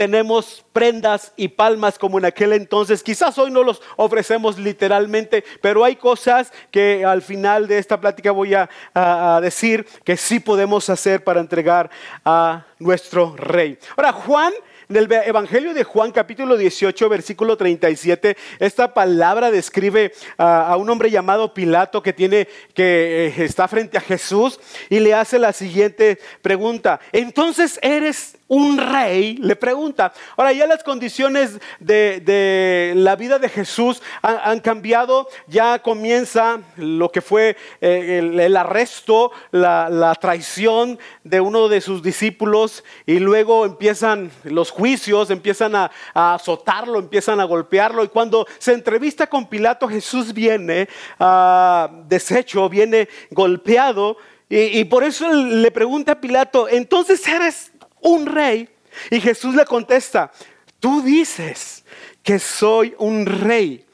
tenemos 0.02 0.64
prendas 0.72 1.32
y 1.36 1.46
palmas 1.46 1.96
como 1.96 2.18
en 2.18 2.24
aquel 2.24 2.54
entonces. 2.54 3.04
Quizás 3.04 3.38
hoy 3.38 3.52
no 3.52 3.62
los 3.62 3.80
ofrecemos 3.96 4.58
literalmente, 4.58 5.44
pero 5.60 5.84
hay 5.84 5.94
cosas 5.94 6.52
que 6.72 7.04
al 7.04 7.22
final 7.22 7.68
de 7.68 7.78
esta 7.78 8.00
plática 8.00 8.32
voy 8.32 8.54
a, 8.54 8.68
a, 8.94 9.38
decir 9.40 9.86
que 10.02 10.16
sí 10.16 10.40
podemos 10.40 10.90
hacer 10.90 11.22
para 11.22 11.38
entregar 11.38 11.88
a 12.24 12.66
nuestro 12.80 13.36
rey. 13.36 13.78
Ahora, 13.96 14.12
Juan 14.12 14.52
en 14.92 14.96
el 14.96 15.10
Evangelio 15.10 15.72
de 15.72 15.84
Juan 15.84 16.12
capítulo 16.12 16.58
18, 16.58 17.08
versículo 17.08 17.56
37, 17.56 18.36
esta 18.58 18.92
palabra 18.92 19.50
describe 19.50 20.12
a, 20.36 20.76
un 20.76 20.90
hombre 20.90 21.10
llamado 21.10 21.54
Pilato 21.54 22.02
que 22.02 22.12
tiene 22.12 22.46
que 22.74 23.28
eh, 23.28 23.44
está 23.44 23.68
frente 23.68 23.96
a 23.96 24.02
Jesús 24.02 24.60
y 24.90 25.00
le 25.00 25.14
hace 25.14 25.38
la 25.38 25.54
siguiente 25.54 26.18
pregunta. 26.42 27.00
Entonces 27.10 27.78
eres 27.80 28.36
un 28.52 28.76
rey, 28.76 29.38
le 29.38 29.56
pregunta. 29.56 30.12
Ahora 30.36 30.52
ya 30.52 30.66
las 30.66 30.84
condiciones 30.84 31.58
de, 31.80 32.92
la 32.94 33.16
vida 33.16 33.38
de 33.38 33.48
Jesús 33.48 34.02
han, 34.20 34.60
cambiado, 34.60 35.26
ya 35.46 35.78
comienza 35.78 36.60
lo 36.76 37.10
que 37.10 37.22
fue 37.22 37.56
eh, 37.80 38.18
el, 38.18 38.54
arresto, 38.54 39.32
la, 39.52 40.14
traición 40.20 40.98
de 41.24 41.40
uno 41.40 41.70
de 41.70 41.80
sus 41.80 42.02
discípulos 42.02 42.84
y 43.06 43.20
luego 43.20 43.64
empiezan 43.64 44.30
los 44.44 44.70
juicios, 44.70 45.30
empiezan 45.30 45.74
a, 45.74 45.90
azotarlo, 46.12 46.98
empiezan 46.98 47.40
a 47.40 47.44
golpearlo 47.44 48.04
y 48.04 48.08
cuando 48.08 48.46
se 48.58 48.74
entrevista 48.74 49.28
con 49.28 49.46
Pilato 49.46 49.88
Jesús 49.88 50.34
viene 50.34 50.90
uh, 51.18 51.88
deshecho, 52.06 52.68
viene 52.68 53.08
golpeado. 53.30 54.18
Y, 54.50 54.80
y, 54.80 54.84
por 54.84 55.02
eso 55.02 55.32
le 55.32 55.70
pregunta 55.70 56.12
a 56.12 56.20
Pilato, 56.20 56.68
entonces 56.68 57.26
eres 57.26 57.71
un 58.02 58.26
rey. 58.26 58.68
Y 59.10 59.20
Jesús 59.20 59.54
le 59.54 59.64
contesta, 59.64 60.30
tú 60.78 61.02
dices 61.02 61.84
que 62.22 62.38
soy 62.38 62.94
un 62.98 63.26
rey. 63.26 63.86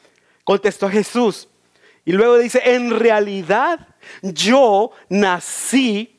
Contestó 0.45 0.89
Jesús. 0.89 1.49
Y 2.05 2.13
luego 2.13 2.39
dice, 2.39 2.61
en 2.65 2.99
realidad 2.99 3.87
yo 4.23 4.93
nací, 5.09 6.19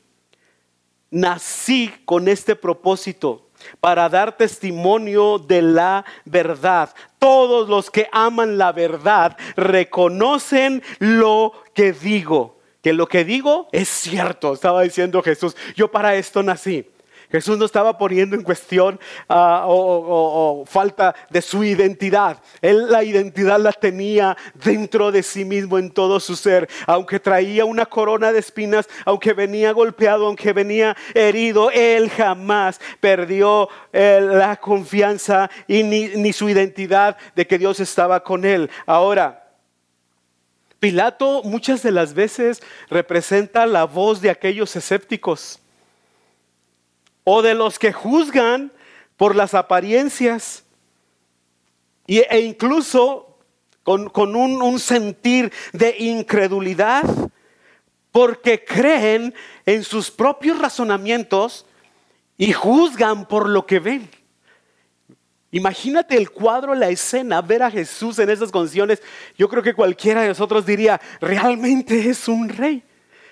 nací 1.10 1.92
con 2.04 2.28
este 2.28 2.54
propósito 2.54 3.50
para 3.80 4.08
dar 4.08 4.36
testimonio 4.36 5.38
de 5.38 5.62
la 5.62 6.04
verdad. 6.24 6.94
Todos 7.18 7.68
los 7.68 7.90
que 7.90 8.08
aman 8.12 8.56
la 8.56 8.72
verdad 8.72 9.36
reconocen 9.56 10.82
lo 10.98 11.52
que 11.74 11.92
digo. 11.92 12.58
Que 12.82 12.92
lo 12.92 13.06
que 13.06 13.24
digo 13.24 13.68
es 13.72 13.88
cierto, 13.88 14.54
estaba 14.54 14.82
diciendo 14.82 15.22
Jesús. 15.22 15.56
Yo 15.74 15.90
para 15.90 16.14
esto 16.14 16.42
nací. 16.42 16.86
Jesús 17.30 17.56
no 17.58 17.64
estaba 17.64 17.96
poniendo 17.96 18.34
en 18.34 18.42
cuestión 18.42 18.98
ah, 19.28 19.64
o, 19.68 20.64
falta 20.66 21.14
de 21.30 21.40
su 21.40 21.62
identidad. 21.62 22.38
Él 22.60 22.90
la 22.90 23.04
identidad 23.04 23.60
la 23.60 23.72
tenía 23.72 24.36
dentro 24.54 25.12
de 25.12 25.22
sí 25.22 25.44
mismo 25.44 25.78
en 25.78 25.90
todo 25.90 26.18
su 26.18 26.34
ser. 26.34 26.68
Aunque 26.86 27.20
traía 27.20 27.64
una 27.64 27.86
corona 27.86 28.32
de 28.32 28.40
espinas, 28.40 28.88
aunque 29.04 29.32
venía 29.32 29.72
golpeado, 29.72 30.26
aunque 30.26 30.52
venía 30.52 30.96
herido, 31.14 31.70
él 31.70 32.10
jamás 32.10 32.80
perdió 33.00 33.68
eh, 33.92 34.20
la 34.20 34.56
confianza 34.56 35.50
y 35.68 35.84
ni, 35.84 36.08
ni 36.08 36.32
su 36.32 36.48
identidad 36.48 37.16
de 37.36 37.46
que 37.46 37.58
Dios 37.58 37.78
estaba 37.78 38.24
con 38.24 38.44
él. 38.44 38.70
Ahora, 38.86 39.46
Pilato 40.80 41.42
muchas 41.44 41.82
de 41.82 41.92
las 41.92 42.14
veces 42.14 42.62
representa 42.88 43.66
la 43.66 43.84
voz 43.84 44.22
de 44.22 44.30
aquellos 44.30 44.74
escépticos 44.74 45.60
o 47.32 47.42
de 47.42 47.54
los 47.54 47.78
que 47.78 47.92
juzgan 47.92 48.72
por 49.16 49.36
las 49.36 49.54
apariencias 49.54 50.64
e 52.08 52.40
incluso 52.40 53.38
con, 53.84 54.34
un, 54.34 54.60
un 54.60 54.80
sentir 54.80 55.52
de 55.72 55.94
incredulidad 56.00 57.04
porque 58.10 58.64
creen 58.64 59.32
en 59.64 59.84
sus 59.84 60.10
propios 60.10 60.58
razonamientos 60.58 61.66
y 62.36 62.52
juzgan 62.52 63.28
por 63.28 63.48
lo 63.48 63.64
que 63.64 63.78
ven. 63.78 64.10
Imagínate 65.52 66.16
el 66.16 66.32
cuadro, 66.32 66.74
la 66.74 66.88
escena, 66.88 67.42
ver 67.42 67.62
a 67.62 67.70
Jesús 67.70 68.18
en 68.18 68.28
esas 68.28 68.50
condiciones. 68.50 69.04
Yo 69.38 69.48
creo 69.48 69.62
que 69.62 69.74
cualquiera 69.74 70.22
de 70.22 70.28
nosotros 70.28 70.66
diría, 70.66 71.00
realmente 71.20 72.10
es 72.10 72.26
un 72.26 72.48
rey 72.48 72.82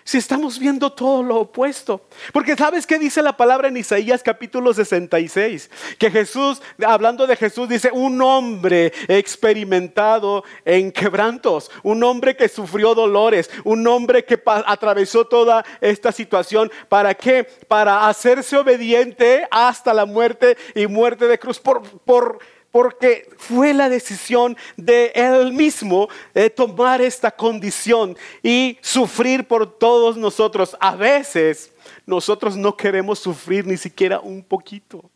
si 0.09 0.17
estamos 0.17 0.59
viendo 0.59 0.91
todo 0.91 1.23
lo 1.23 1.37
opuesto? 1.37 2.01
Porque 2.33 2.57
¿sabes 2.57 2.87
qué 2.87 2.99
dice 2.99 3.21
la 3.21 3.37
palabra 3.37 3.69
en 3.69 3.77
Isaías 3.77 4.23
capítulo 4.23 4.73
66? 4.73 5.69
Que 5.99 6.11
Jesús, 6.11 6.63
hablando 6.83 7.27
de 7.27 7.37
Jesús, 7.37 7.69
dice, 7.69 7.91
un 7.93 8.23
hombre 8.23 8.91
experimentado 9.07 10.45
en 10.65 10.93
quebrantos, 10.93 11.71
un 11.83 12.03
hombre 12.05 12.35
que 12.35 12.49
sufrió 12.49 12.95
dolores, 12.95 13.51
un 13.65 13.87
hombre 13.87 14.25
que 14.25 14.41
atravesó 14.47 15.27
toda 15.27 15.63
esta 15.83 16.11
situación. 16.11 16.73
¿Para 16.89 17.13
qué? 17.13 17.47
Para 17.69 18.09
hacerse 18.09 18.57
obediente 18.57 19.47
hasta 19.51 19.93
la 19.93 20.07
muerte 20.07 20.57
y 20.75 20.87
muerte 20.87 21.27
de 21.27 21.39
cruz 21.39 21.59
por... 21.61 21.83
por 21.83 22.39
porque 22.71 23.29
fue 23.39 23.73
la 23.75 23.89
decisión 23.89 24.57
de 24.77 25.13
él 25.15 25.53
mismo 25.53 26.09
tomar 26.57 27.01
esta 27.01 27.31
condición 27.31 28.17
y 28.43 28.79
sufrir 28.83 29.47
por 29.47 29.79
todos 29.79 30.17
nosotros. 30.17 30.77
A 30.81 30.95
veces 30.95 31.73
nosotros 32.07 32.57
no 32.57 32.77
queremos 32.77 33.19
sufrir 33.19 33.67
ni 33.67 33.77
siquiera 33.77 34.21
un 34.21 34.43
poquito. 34.43 35.11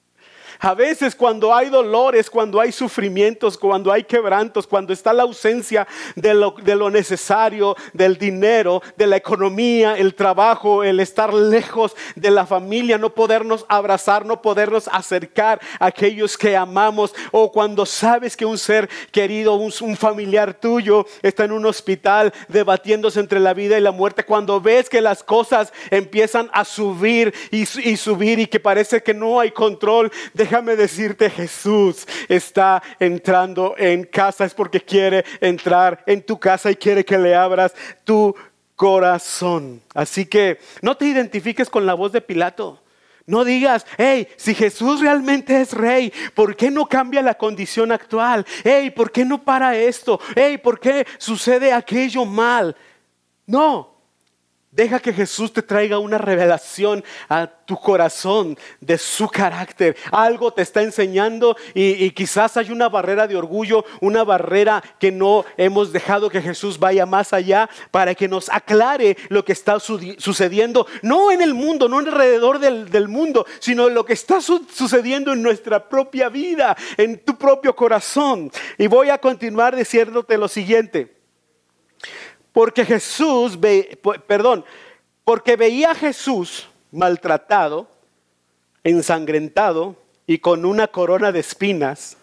A 0.60 0.74
veces 0.74 1.14
cuando 1.14 1.54
hay 1.54 1.68
dolores, 1.68 2.30
cuando 2.30 2.60
hay 2.60 2.72
sufrimientos, 2.72 3.56
cuando 3.58 3.92
hay 3.92 4.04
quebrantos, 4.04 4.66
cuando 4.66 4.92
está 4.92 5.12
la 5.12 5.22
ausencia 5.22 5.86
de 6.14 6.34
lo, 6.34 6.90
necesario, 6.90 7.76
del 7.92 8.18
dinero, 8.18 8.82
de 8.96 9.06
la 9.06 9.16
economía, 9.16 9.96
el 9.96 10.14
trabajo, 10.14 10.84
el 10.84 11.00
estar 11.00 11.32
lejos 11.32 11.96
de 12.14 12.30
la 12.30 12.46
familia, 12.46 12.98
no 12.98 13.14
podernos 13.14 13.64
abrazar, 13.68 14.24
no 14.24 14.42
podernos 14.42 14.88
acercar 14.88 15.60
a 15.78 15.86
aquellos 15.86 16.36
que 16.36 16.56
amamos, 16.56 17.14
o 17.30 17.50
cuando 17.50 17.86
sabes 17.86 18.36
que 18.36 18.46
un 18.46 18.58
ser 18.58 18.88
querido, 19.10 19.54
un, 19.54 19.72
un 19.80 19.96
familiar 19.96 20.54
tuyo 20.54 21.06
está 21.22 21.44
en 21.44 21.52
un 21.52 21.66
hospital 21.66 22.32
debatiéndose 22.48 23.20
entre 23.20 23.40
la 23.40 23.54
vida 23.54 23.78
y 23.78 23.80
la 23.80 23.92
muerte, 23.92 24.24
cuando 24.24 24.60
ves 24.60 24.88
que 24.88 25.00
las 25.00 25.22
cosas 25.22 25.72
empiezan 25.90 26.50
a 26.52 26.64
subir 26.64 27.34
y, 27.50 27.62
y 27.62 27.96
subir 27.96 28.38
y 28.38 28.46
que 28.46 28.60
parece 28.60 29.02
que 29.02 29.14
no 29.14 29.40
hay 29.40 29.50
control, 29.50 30.10
de 30.34 30.46
déjame 30.52 30.76
decirte, 30.76 31.30
Jesús 31.30 32.06
está 32.28 32.82
entrando 33.00 33.74
en 33.78 34.04
casa, 34.04 34.44
es 34.44 34.52
porque 34.52 34.82
quiere 34.82 35.24
entrar 35.40 36.04
en 36.04 36.20
tu 36.20 36.38
casa 36.38 36.70
y 36.70 36.76
quiere 36.76 37.06
que 37.06 37.16
le 37.16 37.34
abras 37.34 37.74
tu 38.04 38.36
corazón. 38.76 39.80
Así 39.94 40.26
que 40.26 40.58
no 40.82 40.94
te 40.94 41.06
identifiques 41.06 41.70
con 41.70 41.86
la 41.86 41.94
voz 41.94 42.12
de 42.12 42.20
Pilato. 42.20 42.82
No 43.24 43.46
digas, 43.46 43.86
hey, 43.96 44.28
si 44.36 44.54
Jesús 44.54 45.00
realmente 45.00 45.58
es 45.58 45.72
rey, 45.72 46.12
¿por 46.34 46.54
qué 46.54 46.70
no 46.70 46.84
cambia 46.84 47.22
la 47.22 47.38
condición 47.38 47.90
actual? 47.90 48.44
Hey, 48.62 48.90
¿por 48.90 49.10
qué 49.10 49.24
no 49.24 49.42
para 49.42 49.74
esto? 49.74 50.20
Hey, 50.36 50.58
¿por 50.58 50.78
qué 50.78 51.06
sucede 51.16 51.72
aquello 51.72 52.26
mal? 52.26 52.76
No, 53.46 53.91
Deja 54.72 55.00
que 55.00 55.12
Jesús 55.12 55.52
te 55.52 55.60
traiga 55.60 55.98
una 55.98 56.16
revelación 56.16 57.04
a 57.28 57.46
tu 57.46 57.76
corazón 57.76 58.56
de 58.80 58.96
su 58.96 59.28
carácter. 59.28 59.98
Algo 60.10 60.50
te 60.50 60.62
está 60.62 60.80
enseñando 60.80 61.58
y, 61.74 62.10
quizás 62.12 62.56
hay 62.56 62.70
una 62.70 62.88
barrera 62.88 63.26
de 63.26 63.36
orgullo, 63.36 63.84
una 64.00 64.24
barrera 64.24 64.82
que 64.98 65.12
no 65.12 65.44
hemos 65.58 65.92
dejado 65.92 66.30
que 66.30 66.40
Jesús 66.40 66.78
vaya 66.78 67.04
más 67.04 67.34
allá 67.34 67.68
para 67.90 68.14
que 68.14 68.28
nos 68.28 68.48
aclare 68.48 69.18
lo 69.28 69.44
que 69.44 69.52
está 69.52 69.78
sucediendo, 69.78 70.86
no 71.02 71.30
en 71.30 71.42
el 71.42 71.52
mundo, 71.52 71.86
no 71.86 71.98
alrededor 71.98 72.58
del, 72.58 73.08
mundo, 73.08 73.44
sino 73.58 73.90
lo 73.90 74.06
que 74.06 74.14
está 74.14 74.40
sucediendo 74.40 75.34
en 75.34 75.42
nuestra 75.42 75.86
propia 75.86 76.30
vida, 76.30 76.74
en 76.96 77.18
tu 77.18 77.36
propio 77.36 77.76
corazón. 77.76 78.50
Y 78.78 78.86
voy 78.86 79.10
a 79.10 79.18
continuar 79.18 79.76
diciéndote 79.76 80.38
lo 80.38 80.48
siguiente. 80.48 81.21
Porque 82.52 82.84
Jesús, 82.84 83.58
ve, 83.58 83.98
perdón, 84.26 84.64
porque 85.24 85.56
veía 85.56 85.92
a 85.92 85.94
Jesús 85.94 86.68
maltratado, 86.90 87.88
ensangrentado 88.84 89.96
y 90.26 90.38
con 90.38 90.64
una 90.64 90.88
corona 90.88 91.32
de 91.32 91.40
espinas. 91.40 92.16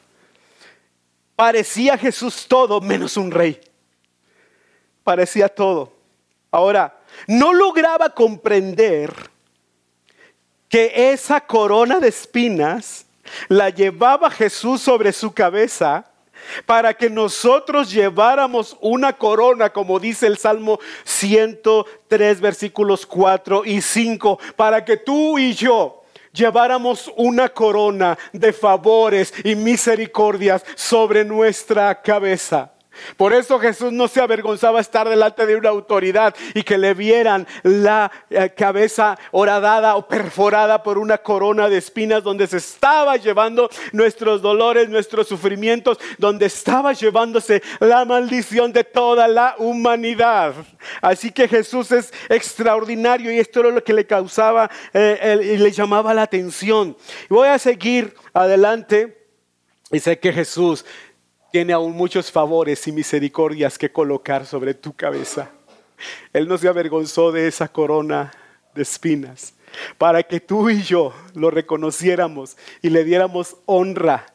Parecía 1.35 1.97
Jesús 1.97 2.45
todo 2.47 2.81
menos 2.81 3.17
un 3.17 3.31
rey. 3.31 3.59
Parecía 5.03 5.49
todo. 5.49 5.93
Ahora, 6.51 6.99
no 7.27 7.53
lograba 7.53 8.09
comprender 8.09 9.13
que 10.67 11.11
esa 11.11 11.41
corona 11.41 11.99
de 11.99 12.09
espinas 12.09 13.05
la 13.47 13.69
llevaba 13.69 14.29
Jesús 14.29 14.81
sobre 14.81 15.13
su 15.13 15.31
cabeza 15.33 16.05
para 16.65 16.93
que 16.93 17.09
nosotros 17.09 17.91
lleváramos 17.91 18.77
una 18.81 19.13
corona, 19.13 19.71
como 19.71 19.99
dice 19.99 20.27
el 20.27 20.37
Salmo 20.37 20.79
103, 21.03 22.41
versículos 22.41 23.05
4 23.05 23.63
y 23.65 23.81
5, 23.81 24.39
para 24.55 24.83
que 24.83 24.97
tú 24.97 25.37
y 25.37 25.53
yo 25.53 26.03
lleváramos 26.33 27.11
una 27.17 27.49
corona 27.49 28.17
de 28.33 28.53
favores 28.53 29.33
y 29.43 29.55
misericordias 29.55 30.63
sobre 30.75 31.25
nuestra 31.25 32.01
cabeza. 32.01 32.71
Por 33.17 33.33
eso 33.33 33.59
Jesús 33.59 33.91
no 33.91 34.07
se 34.07 34.21
avergonzaba 34.21 34.79
estar 34.79 35.07
delante 35.07 35.45
de 35.45 35.55
una 35.55 35.69
autoridad 35.69 36.35
y 36.53 36.63
que 36.63 36.77
le 36.77 36.93
vieran 36.93 37.47
la 37.63 38.11
eh, 38.29 38.51
cabeza 38.55 39.17
horadada 39.31 39.95
o 39.95 40.07
perforada 40.07 40.83
por 40.83 40.97
una 40.97 41.17
corona 41.17 41.69
de 41.69 41.77
espinas 41.77 42.23
donde 42.23 42.47
se 42.47 42.57
estaba 42.57 43.17
llevando 43.17 43.69
nuestros 43.91 44.41
dolores, 44.41 44.89
nuestros 44.89 45.27
sufrimientos, 45.27 45.97
donde 46.17 46.45
estaba 46.45 46.93
llevándose 46.93 47.61
la 47.79 48.05
maldición 48.05 48.71
de 48.73 48.83
toda 48.83 49.27
la 49.27 49.55
humanidad. 49.57 50.53
Así 51.01 51.31
que 51.31 51.47
Jesús 51.47 51.91
es 51.91 52.13
extraordinario 52.29 53.31
y 53.31 53.39
esto 53.39 53.61
era 53.61 53.69
lo 53.69 53.83
que 53.83 53.93
le 53.93 54.05
causaba 54.05 54.69
eh, 54.93 55.53
y 55.55 55.57
le 55.57 55.71
llamaba 55.71 56.13
la 56.13 56.23
atención. 56.23 56.95
Voy 57.29 57.47
a 57.47 57.59
seguir 57.59 58.15
adelante 58.33 59.17
y 59.91 59.99
sé 59.99 60.19
que 60.19 60.31
Jesús 60.31 60.85
tiene 61.51 61.73
aún 61.73 61.93
muchos 61.93 62.31
favores 62.31 62.87
y 62.87 62.91
misericordias 62.91 63.77
que 63.77 63.91
colocar 63.91 64.45
sobre 64.45 64.73
tu 64.73 64.93
cabeza. 64.93 65.49
Él 66.31 66.47
no 66.47 66.57
se 66.57 66.67
avergonzó 66.67 67.31
de 67.31 67.47
esa 67.47 67.67
corona 67.67 68.31
de 68.73 68.83
espinas 68.83 69.53
para 69.97 70.23
que 70.23 70.39
tú 70.39 70.69
y 70.69 70.81
yo 70.81 71.13
lo 71.33 71.51
reconociéramos 71.51 72.57
y 72.81 72.89
le 72.89 73.03
diéramos 73.03 73.57
honra, 73.65 74.25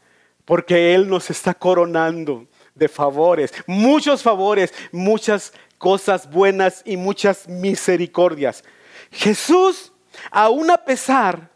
porque 0.44 0.94
Él 0.94 1.08
nos 1.08 1.30
está 1.30 1.54
coronando 1.54 2.46
de 2.74 2.88
favores, 2.88 3.52
muchos 3.66 4.22
favores, 4.22 4.74
muchas 4.92 5.52
cosas 5.78 6.30
buenas 6.30 6.82
y 6.84 6.96
muchas 6.96 7.48
misericordias. 7.48 8.64
Jesús, 9.10 9.92
aún 10.30 10.70
a 10.70 10.78
pesar 10.78 11.50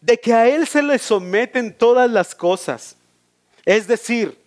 de 0.00 0.18
que 0.18 0.32
a 0.32 0.48
Él 0.48 0.66
se 0.66 0.82
le 0.82 0.98
someten 0.98 1.76
todas 1.76 2.10
las 2.10 2.34
cosas, 2.34 2.96
es 3.64 3.86
decir, 3.86 4.45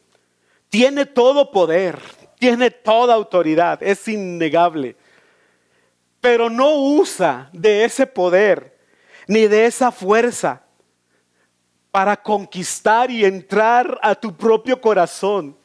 tiene 0.69 1.05
todo 1.05 1.51
poder, 1.51 1.99
tiene 2.37 2.71
toda 2.71 3.15
autoridad, 3.15 3.81
es 3.83 4.07
innegable. 4.07 4.95
Pero 6.21 6.49
no 6.49 6.75
usa 6.75 7.49
de 7.53 7.85
ese 7.85 8.05
poder 8.05 8.77
ni 9.27 9.47
de 9.47 9.65
esa 9.65 9.91
fuerza 9.91 10.63
para 11.91 12.15
conquistar 12.15 13.09
y 13.09 13.25
entrar 13.25 13.99
a 14.01 14.15
tu 14.15 14.35
propio 14.35 14.79
corazón. 14.79 15.57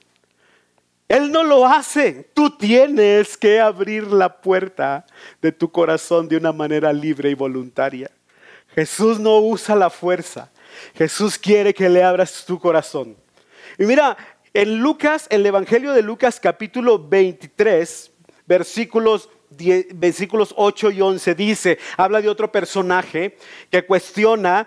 Él 1.08 1.30
no 1.30 1.42
lo 1.42 1.66
hace. 1.66 2.30
Tú 2.34 2.50
tienes 2.50 3.36
que 3.36 3.60
abrir 3.60 4.04
la 4.04 4.40
puerta 4.40 5.04
de 5.42 5.52
tu 5.52 5.70
corazón 5.70 6.28
de 6.28 6.36
una 6.36 6.52
manera 6.52 6.92
libre 6.92 7.30
y 7.30 7.34
voluntaria. 7.34 8.10
Jesús 8.74 9.18
no 9.20 9.38
usa 9.38 9.76
la 9.76 9.90
fuerza. 9.90 10.50
Jesús 10.94 11.38
quiere 11.38 11.74
que 11.74 11.88
le 11.88 12.02
abras 12.02 12.44
tu 12.46 12.58
corazón. 12.58 13.16
Y 13.78 13.84
mira, 13.84 14.16
en 14.54 14.78
Lucas, 14.78 15.26
el 15.30 15.44
Evangelio 15.44 15.92
de 15.92 16.02
Lucas 16.02 16.38
capítulo 16.40 16.98
23, 17.08 18.12
versículos 18.46 19.28
versículos 19.94 20.52
8 20.56 20.90
y 20.92 21.00
11 21.00 21.34
dice, 21.34 21.78
habla 21.96 22.20
de 22.20 22.28
otro 22.28 22.50
personaje 22.50 23.36
que 23.70 23.84
cuestiona 23.84 24.66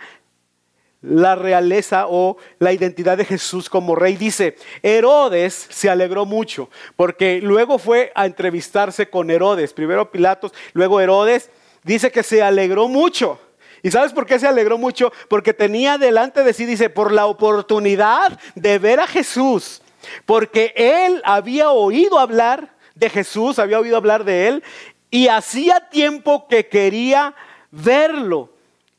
la 1.02 1.36
realeza 1.36 2.06
o 2.08 2.38
la 2.60 2.74
identidad 2.74 3.18
de 3.18 3.26
Jesús 3.26 3.70
como 3.70 3.96
rey. 3.96 4.16
Dice, 4.16 4.56
Herodes 4.82 5.68
se 5.70 5.90
alegró 5.90 6.26
mucho 6.26 6.70
porque 6.96 7.42
luego 7.42 7.80
fue 7.80 8.12
a 8.16 8.26
entrevistarse 8.26 9.10
con 9.10 9.30
Herodes, 9.30 9.74
primero 9.74 10.12
Pilatos, 10.12 10.54
luego 10.74 11.02
Herodes, 11.02 11.50
dice 11.84 12.12
que 12.12 12.24
se 12.24 12.42
alegró 12.42 12.88
mucho. 12.88 13.40
¿Y 13.84 13.92
sabes 13.92 14.14
por 14.14 14.26
qué 14.26 14.40
se 14.40 14.48
alegró 14.48 14.78
mucho? 14.78 15.12
Porque 15.30 15.54
tenía 15.54 15.98
delante 15.98 16.44
de 16.44 16.54
sí, 16.54 16.66
dice, 16.66 16.90
por 16.90 17.12
la 17.12 17.26
oportunidad 17.26 18.40
de 18.56 18.80
ver 18.80 19.00
a 19.00 19.08
Jesús. 19.08 19.82
Porque 20.26 20.74
él 20.76 21.22
había 21.26 21.72
oído 21.72 22.20
hablar 22.20 22.76
de 22.96 23.10
Jesús, 23.10 23.60
había 23.60 23.80
oído 23.80 23.98
hablar 23.98 24.24
de 24.24 24.48
él, 24.48 24.64
y 25.10 25.28
hacía 25.28 25.90
tiempo 25.90 26.48
que 26.48 26.68
quería 26.68 27.36
verlo 27.72 28.50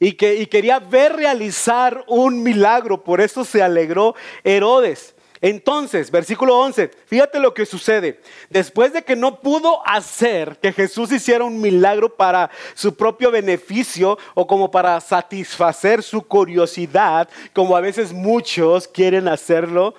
y 0.00 0.12
que 0.12 0.36
y 0.36 0.46
quería 0.46 0.78
ver 0.78 1.16
realizar 1.16 2.04
un 2.06 2.42
milagro. 2.42 3.02
Por 3.02 3.20
eso 3.20 3.44
se 3.44 3.62
alegró 3.62 4.14
Herodes. 4.44 5.14
Entonces, 5.40 6.10
versículo 6.10 6.58
11, 6.58 6.90
fíjate 7.06 7.38
lo 7.38 7.54
que 7.54 7.66
sucede. 7.66 8.20
Después 8.50 8.92
de 8.92 9.02
que 9.02 9.16
no 9.16 9.40
pudo 9.40 9.86
hacer 9.86 10.58
que 10.60 10.72
Jesús 10.72 11.12
hiciera 11.12 11.44
un 11.44 11.60
milagro 11.60 12.14
para 12.14 12.50
su 12.74 12.94
propio 12.94 13.30
beneficio 13.30 14.18
o 14.34 14.46
como 14.46 14.70
para 14.70 15.00
satisfacer 15.00 16.02
su 16.02 16.22
curiosidad, 16.22 17.28
como 17.52 17.76
a 17.76 17.80
veces 17.80 18.12
muchos 18.12 18.88
quieren 18.88 19.28
hacerlo, 19.28 19.94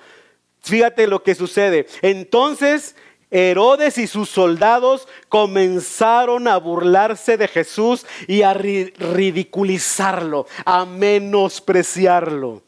fíjate 0.60 1.06
lo 1.06 1.22
que 1.22 1.34
sucede. 1.34 1.86
Entonces 2.02 2.94
Herodes 3.30 3.96
y 3.98 4.06
sus 4.08 4.28
soldados 4.28 5.06
comenzaron 5.28 6.48
a 6.48 6.56
burlarse 6.56 7.36
de 7.36 7.46
Jesús 7.46 8.04
y 8.26 8.42
a 8.42 8.54
ridiculizarlo, 8.54 10.46
a 10.64 10.84
menospreciarlo. 10.84 12.62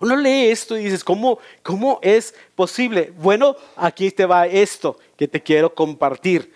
Uno 0.00 0.16
lee 0.16 0.50
esto 0.50 0.76
y 0.76 0.84
dices, 0.84 1.04
¿cómo, 1.04 1.38
¿cómo 1.62 1.98
es 2.02 2.34
posible? 2.54 3.12
Bueno, 3.16 3.56
aquí 3.76 4.10
te 4.10 4.26
va 4.26 4.46
esto 4.46 4.98
que 5.16 5.28
te 5.28 5.42
quiero 5.42 5.74
compartir. 5.74 6.52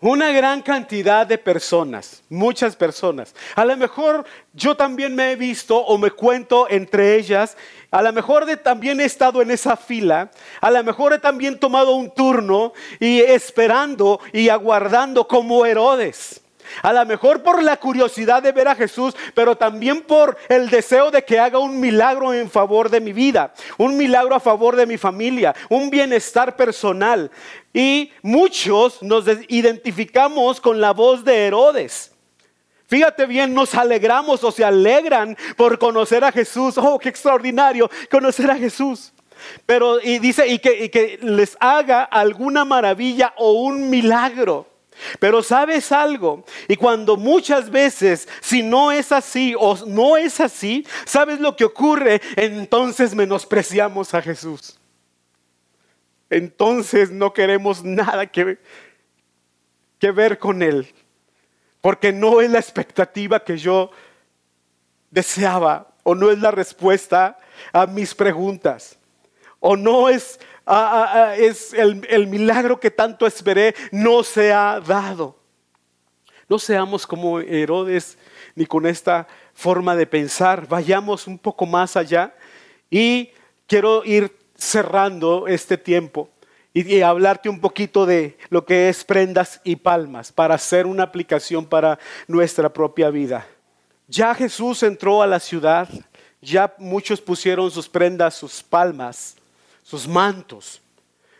Una 0.00 0.30
gran 0.30 0.62
cantidad 0.62 1.26
de 1.26 1.38
personas, 1.38 2.22
muchas 2.28 2.76
personas. 2.76 3.34
A 3.56 3.64
lo 3.64 3.76
mejor 3.76 4.24
yo 4.54 4.76
también 4.76 5.12
me 5.16 5.32
he 5.32 5.36
visto 5.36 5.76
o 5.76 5.98
me 5.98 6.12
cuento 6.12 6.68
entre 6.70 7.16
ellas. 7.16 7.56
A 7.90 8.00
lo 8.00 8.12
mejor 8.12 8.46
también 8.58 9.00
he 9.00 9.04
estado 9.04 9.42
en 9.42 9.50
esa 9.50 9.76
fila. 9.76 10.30
A 10.60 10.70
lo 10.70 10.84
mejor 10.84 11.14
he 11.14 11.18
también 11.18 11.58
tomado 11.58 11.96
un 11.96 12.14
turno 12.14 12.72
y 13.00 13.18
esperando 13.18 14.20
y 14.32 14.50
aguardando 14.50 15.26
como 15.26 15.66
Herodes. 15.66 16.42
A 16.82 16.92
lo 16.92 17.04
mejor 17.06 17.42
por 17.42 17.62
la 17.62 17.76
curiosidad 17.76 18.42
de 18.42 18.52
ver 18.52 18.68
a 18.68 18.74
Jesús, 18.74 19.14
pero 19.34 19.56
también 19.56 20.02
por 20.02 20.36
el 20.48 20.70
deseo 20.70 21.10
de 21.10 21.24
que 21.24 21.38
haga 21.38 21.58
un 21.58 21.78
milagro 21.80 22.32
en 22.32 22.50
favor 22.50 22.90
de 22.90 23.00
mi 23.00 23.12
vida, 23.12 23.52
un 23.76 23.96
milagro 23.96 24.34
a 24.34 24.40
favor 24.40 24.76
de 24.76 24.86
mi 24.86 24.98
familia, 24.98 25.54
un 25.68 25.90
bienestar 25.90 26.56
personal. 26.56 27.30
Y 27.72 28.12
muchos 28.22 29.02
nos 29.02 29.24
identificamos 29.48 30.60
con 30.60 30.80
la 30.80 30.92
voz 30.92 31.24
de 31.24 31.46
Herodes. 31.46 32.12
Fíjate 32.88 33.26
bien, 33.26 33.52
nos 33.52 33.74
alegramos 33.74 34.42
o 34.42 34.50
se 34.50 34.64
alegran 34.64 35.36
por 35.56 35.78
conocer 35.78 36.24
a 36.24 36.32
Jesús. 36.32 36.78
Oh, 36.78 36.98
qué 36.98 37.10
extraordinario 37.10 37.90
conocer 38.10 38.50
a 38.50 38.56
Jesús. 38.56 39.12
Pero 39.66 40.00
y 40.00 40.18
dice, 40.18 40.48
y 40.48 40.58
que, 40.58 40.84
y 40.84 40.88
que 40.88 41.18
les 41.22 41.56
haga 41.60 42.04
alguna 42.04 42.64
maravilla 42.64 43.34
o 43.36 43.52
un 43.52 43.90
milagro. 43.90 44.66
Pero 45.18 45.42
sabes 45.42 45.92
algo, 45.92 46.44
y 46.66 46.76
cuando 46.76 47.16
muchas 47.16 47.70
veces, 47.70 48.28
si 48.40 48.62
no 48.62 48.92
es 48.92 49.12
así 49.12 49.54
o 49.58 49.76
no 49.86 50.16
es 50.16 50.40
así, 50.40 50.86
¿sabes 51.04 51.40
lo 51.40 51.56
que 51.56 51.64
ocurre? 51.64 52.20
Entonces 52.36 53.14
menospreciamos 53.14 54.14
a 54.14 54.22
Jesús. 54.22 54.78
Entonces 56.30 57.10
no 57.10 57.32
queremos 57.32 57.82
nada 57.82 58.26
que 58.26 58.58
que 59.98 60.10
ver 60.10 60.38
con 60.38 60.62
Él, 60.62 60.92
porque 61.80 62.12
no 62.12 62.40
es 62.40 62.50
la 62.50 62.58
expectativa 62.58 63.42
que 63.42 63.58
yo 63.58 63.90
deseaba 65.10 65.88
o 66.02 66.14
no 66.14 66.30
es 66.30 66.38
la 66.38 66.50
respuesta 66.50 67.38
a 67.72 67.86
mis 67.86 68.14
preguntas 68.14 68.98
o 69.60 69.76
no 69.76 70.08
es, 70.08 70.38
es 71.36 71.72
el, 71.72 72.06
el 72.08 72.26
milagro 72.26 72.78
que 72.78 72.90
tanto 72.90 73.26
esperé, 73.26 73.74
no 73.90 74.22
se 74.22 74.52
ha 74.52 74.80
dado. 74.80 75.36
No 76.48 76.58
seamos 76.58 77.06
como 77.06 77.40
Herodes 77.40 78.18
ni 78.54 78.66
con 78.66 78.86
esta 78.86 79.26
forma 79.54 79.94
de 79.94 80.06
pensar, 80.06 80.66
vayamos 80.66 81.26
un 81.26 81.38
poco 81.38 81.66
más 81.66 81.96
allá 81.96 82.34
y 82.90 83.30
quiero 83.66 84.04
ir 84.04 84.34
cerrando 84.56 85.46
este 85.46 85.76
tiempo 85.76 86.30
y, 86.72 87.00
hablarte 87.00 87.48
un 87.48 87.60
poquito 87.60 88.06
de 88.06 88.36
lo 88.50 88.64
que 88.64 88.88
es 88.88 89.04
prendas 89.04 89.60
y 89.64 89.76
palmas 89.76 90.32
para 90.32 90.54
hacer 90.54 90.86
una 90.86 91.02
aplicación 91.02 91.66
para 91.66 91.98
nuestra 92.26 92.72
propia 92.72 93.10
vida. 93.10 93.46
Ya 94.06 94.34
Jesús 94.34 94.82
entró 94.82 95.22
a 95.22 95.26
la 95.26 95.40
ciudad, 95.40 95.88
ya 96.40 96.72
muchos 96.78 97.20
pusieron 97.20 97.70
sus 97.70 97.88
prendas, 97.88 98.34
sus 98.34 98.62
palmas, 98.62 99.36
sus 99.88 100.06
mantos. 100.06 100.82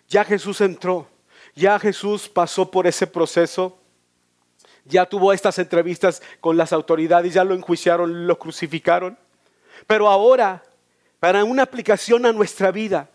Ya 0.08 0.24
Jesús 0.24 0.62
entró, 0.62 1.06
ya 1.54 1.78
Jesús 1.78 2.30
pasó 2.30 2.70
por 2.70 2.86
ese 2.86 3.06
proceso, 3.06 3.76
ya 4.86 5.04
tuvo 5.04 5.34
estas 5.34 5.58
entrevistas 5.58 6.22
con 6.40 6.56
las 6.56 6.72
autoridades, 6.72 7.34
ya 7.34 7.44
lo 7.44 7.54
enjuiciaron, 7.54 8.26
lo 8.26 8.38
crucificaron. 8.38 9.18
Pero 9.86 10.08
ahora, 10.08 10.62
para 11.20 11.44
una 11.44 11.62
aplicación 11.62 12.24
a 12.24 12.32
nuestra 12.32 12.70
vida, 12.70 13.10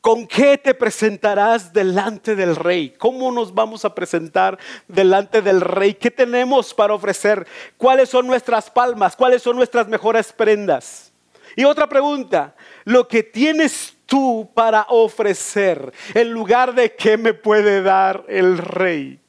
¿Con 0.00 0.26
qué 0.26 0.56
te 0.56 0.72
presentarás 0.72 1.74
delante 1.74 2.34
del 2.34 2.56
rey? 2.56 2.88
¿Cómo 2.96 3.30
nos 3.30 3.52
vamos 3.52 3.84
a 3.84 3.94
presentar 3.94 4.58
delante 4.88 5.42
del 5.42 5.60
rey? 5.60 5.92
¿Qué 5.92 6.10
tenemos 6.10 6.72
para 6.72 6.94
ofrecer? 6.94 7.46
¿Cuáles 7.76 8.08
son 8.08 8.26
nuestras 8.26 8.70
palmas? 8.70 9.14
¿Cuáles 9.14 9.42
son 9.42 9.56
nuestras 9.56 9.88
mejores 9.88 10.32
prendas? 10.32 11.12
Y 11.54 11.64
otra 11.64 11.86
pregunta, 11.86 12.54
lo 12.84 13.08
que 13.08 13.22
tienes 13.22 13.94
tú 14.06 14.50
para 14.54 14.86
ofrecer 14.88 15.92
en 16.14 16.30
lugar 16.32 16.74
de 16.74 16.94
qué 16.94 17.16
me 17.16 17.34
puede 17.34 17.82
dar 17.82 18.24
el 18.28 18.58
rey. 18.58 19.20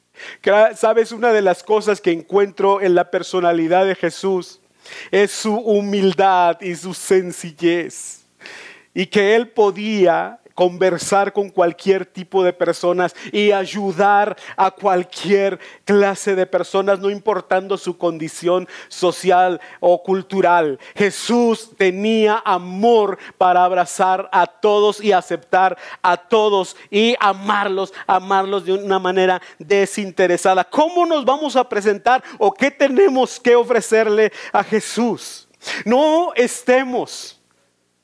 Sabes, 0.75 1.11
una 1.11 1.31
de 1.31 1.41
las 1.41 1.63
cosas 1.63 2.01
que 2.01 2.11
encuentro 2.11 2.81
en 2.81 2.95
la 2.95 3.09
personalidad 3.09 3.85
de 3.85 3.95
Jesús 3.95 4.59
es 5.09 5.31
su 5.31 5.55
humildad 5.55 6.59
y 6.61 6.75
su 6.75 6.93
sencillez. 6.93 8.25
Y 8.93 9.05
que 9.05 9.35
él 9.35 9.49
podía 9.49 10.40
conversar 10.61 11.33
con 11.33 11.49
cualquier 11.49 12.05
tipo 12.05 12.43
de 12.43 12.53
personas 12.53 13.15
y 13.31 13.51
ayudar 13.51 14.37
a 14.55 14.69
cualquier 14.69 15.57
clase 15.85 16.35
de 16.35 16.45
personas, 16.45 16.99
no 16.99 17.09
importando 17.09 17.79
su 17.79 17.97
condición 17.97 18.67
social 18.87 19.59
o 19.79 20.03
cultural. 20.03 20.77
Jesús 20.93 21.71
tenía 21.79 22.43
amor 22.45 23.17
para 23.39 23.65
abrazar 23.65 24.29
a 24.31 24.45
todos 24.45 25.03
y 25.03 25.11
aceptar 25.11 25.79
a 26.03 26.15
todos 26.15 26.75
y 26.91 27.15
amarlos, 27.19 27.91
amarlos 28.05 28.63
de 28.63 28.73
una 28.73 28.99
manera 28.99 29.41
desinteresada. 29.57 30.63
¿Cómo 30.63 31.07
nos 31.07 31.25
vamos 31.25 31.55
a 31.55 31.67
presentar 31.67 32.23
o 32.37 32.53
qué 32.53 32.69
tenemos 32.69 33.39
que 33.39 33.55
ofrecerle 33.55 34.31
a 34.53 34.63
Jesús? 34.63 35.47
No 35.85 36.33
estemos 36.35 37.40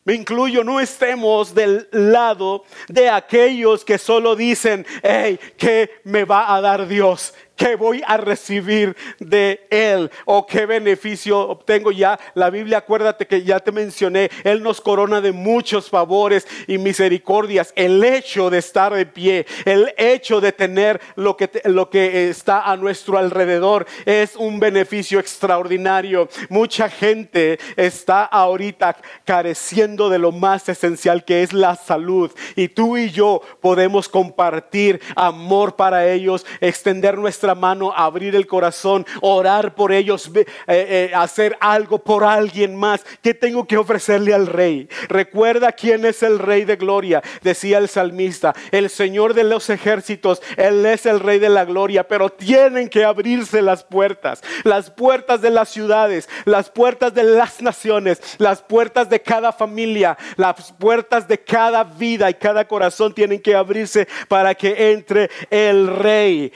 me 0.08 0.14
incluyo, 0.14 0.64
no 0.64 0.80
estemos 0.80 1.54
del 1.54 1.86
lado 1.92 2.64
de 2.88 3.10
aquellos 3.10 3.84
que 3.84 3.98
solo 3.98 4.38
dicen, 4.38 4.86
hey, 5.04 5.38
¿qué 5.58 6.00
me 6.06 6.24
va 6.24 6.56
a 6.56 6.62
dar 6.62 6.88
Dios? 6.88 7.34
¿Qué 7.58 7.76
voy 7.76 8.04
a 8.06 8.18
recibir 8.18 8.96
de 9.20 9.66
Él? 9.72 10.12
¿O 10.26 10.46
qué 10.46 10.68
beneficio 10.68 11.40
obtengo 11.40 11.92
ya? 11.92 12.20
La 12.36 12.52
Biblia, 12.52 12.78
acuérdate 12.78 13.26
que 13.26 13.42
ya 13.42 13.60
te 13.60 13.72
mencioné, 13.72 14.30
Él 14.44 14.62
nos 14.62 14.80
corona 14.80 15.22
de 15.22 15.32
muchos 15.32 15.90
favores 15.90 16.48
y 16.68 16.78
misericordias. 16.78 17.74
El 17.76 18.04
hecho 18.04 18.52
de 18.52 18.60
estar 18.60 18.94
de 18.94 19.08
pie, 19.08 19.48
el 19.66 19.92
hecho 19.98 20.40
de 20.40 20.52
tener 20.52 21.02
lo 21.16 21.36
que, 21.36 21.50
lo 21.66 21.90
que 21.90 22.30
está 22.30 22.62
a 22.62 22.78
nuestro 22.78 23.18
alrededor 23.18 23.88
es 24.06 24.36
un 24.36 24.60
beneficio 24.60 25.20
extraordinario. 25.20 26.30
Mucha 26.50 26.90
gente 26.90 27.58
está 27.76 28.24
ahorita 28.24 28.98
careciendo 29.26 30.10
de 30.10 30.20
lo 30.20 30.32
más 30.32 30.70
esencial 30.70 31.26
que 31.26 31.42
es 31.42 31.54
la 31.54 31.76
salud. 31.76 32.32
Y 32.56 32.68
tú 32.68 32.98
y 32.98 33.10
yo 33.10 33.42
podemos 33.62 34.08
compartir 34.08 35.02
amor 35.16 35.76
para 35.76 36.08
ellos, 36.08 36.46
extender 36.62 37.18
nuestra 37.18 37.47
mano, 37.56 37.94
abrir 37.96 38.36
el 38.36 38.48
corazón, 38.48 39.06
orar 39.22 39.76
por 39.76 39.92
ellos, 39.92 40.30
eh, 40.36 40.46
eh, 40.68 41.12
hacer 41.16 41.58
algo 41.60 42.00
por 42.00 42.24
alguien 42.24 42.76
más. 42.76 43.06
¿Qué 43.22 43.34
tengo 43.34 43.66
que 43.66 43.78
ofrecerle 43.78 44.34
al 44.34 44.48
rey? 44.48 44.90
Recuerda 45.08 45.72
quién 45.72 46.06
es 46.06 46.24
el 46.24 46.40
rey 46.40 46.66
de 46.66 46.76
gloria, 46.76 47.22
decía 47.42 47.78
el 47.78 47.90
salmista, 47.90 48.54
el 48.72 48.90
Señor 48.90 49.34
de 49.34 49.44
los 49.44 49.70
ejércitos, 49.70 50.42
Él 50.56 50.86
es 50.86 51.06
el 51.06 51.20
rey 51.20 51.40
de 51.40 51.50
la 51.50 51.66
gloria, 51.66 52.08
pero 52.08 52.30
tienen 52.30 52.90
que 52.90 53.04
abrirse 53.04 53.62
las 53.62 53.84
puertas, 53.84 54.42
las 54.64 54.90
puertas 54.90 55.42
de 55.42 55.50
las 55.50 55.70
ciudades, 55.70 56.30
las 56.46 56.70
puertas 56.70 57.14
de 57.14 57.24
las 57.24 57.62
naciones, 57.62 58.22
las 58.38 58.62
puertas 58.62 59.10
de 59.10 59.22
cada 59.22 59.52
familia, 59.52 60.18
las 60.36 60.72
puertas 60.74 61.28
de 61.28 61.40
cada 61.40 61.84
vida 61.84 62.30
y 62.30 62.34
cada 62.36 62.68
corazón 62.68 63.14
tienen 63.14 63.42
que 63.42 63.56
abrirse 63.56 64.08
para 64.28 64.56
que 64.56 64.92
entre 64.92 65.30
el 65.50 65.88
rey. 65.88 66.52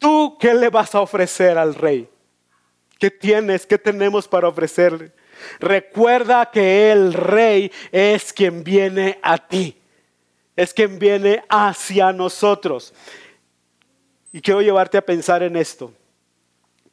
¿Tú 0.00 0.38
qué 0.40 0.54
le 0.54 0.70
vas 0.70 0.94
a 0.94 1.02
ofrecer 1.02 1.58
al 1.58 1.74
rey? 1.74 2.08
¿Qué 2.98 3.10
tienes? 3.10 3.66
¿Qué 3.66 3.76
tenemos 3.76 4.26
para 4.26 4.48
ofrecerle? 4.48 5.12
Recuerda 5.58 6.50
que 6.50 6.90
el 6.90 7.12
rey 7.12 7.70
es 7.92 8.32
quien 8.32 8.64
viene 8.64 9.18
a 9.22 9.36
ti, 9.36 9.78
es 10.56 10.72
quien 10.72 10.98
viene 10.98 11.44
hacia 11.50 12.12
nosotros. 12.12 12.94
Y 14.32 14.40
quiero 14.40 14.62
llevarte 14.62 14.96
a 14.96 15.04
pensar 15.04 15.42
en 15.42 15.54
esto, 15.54 15.92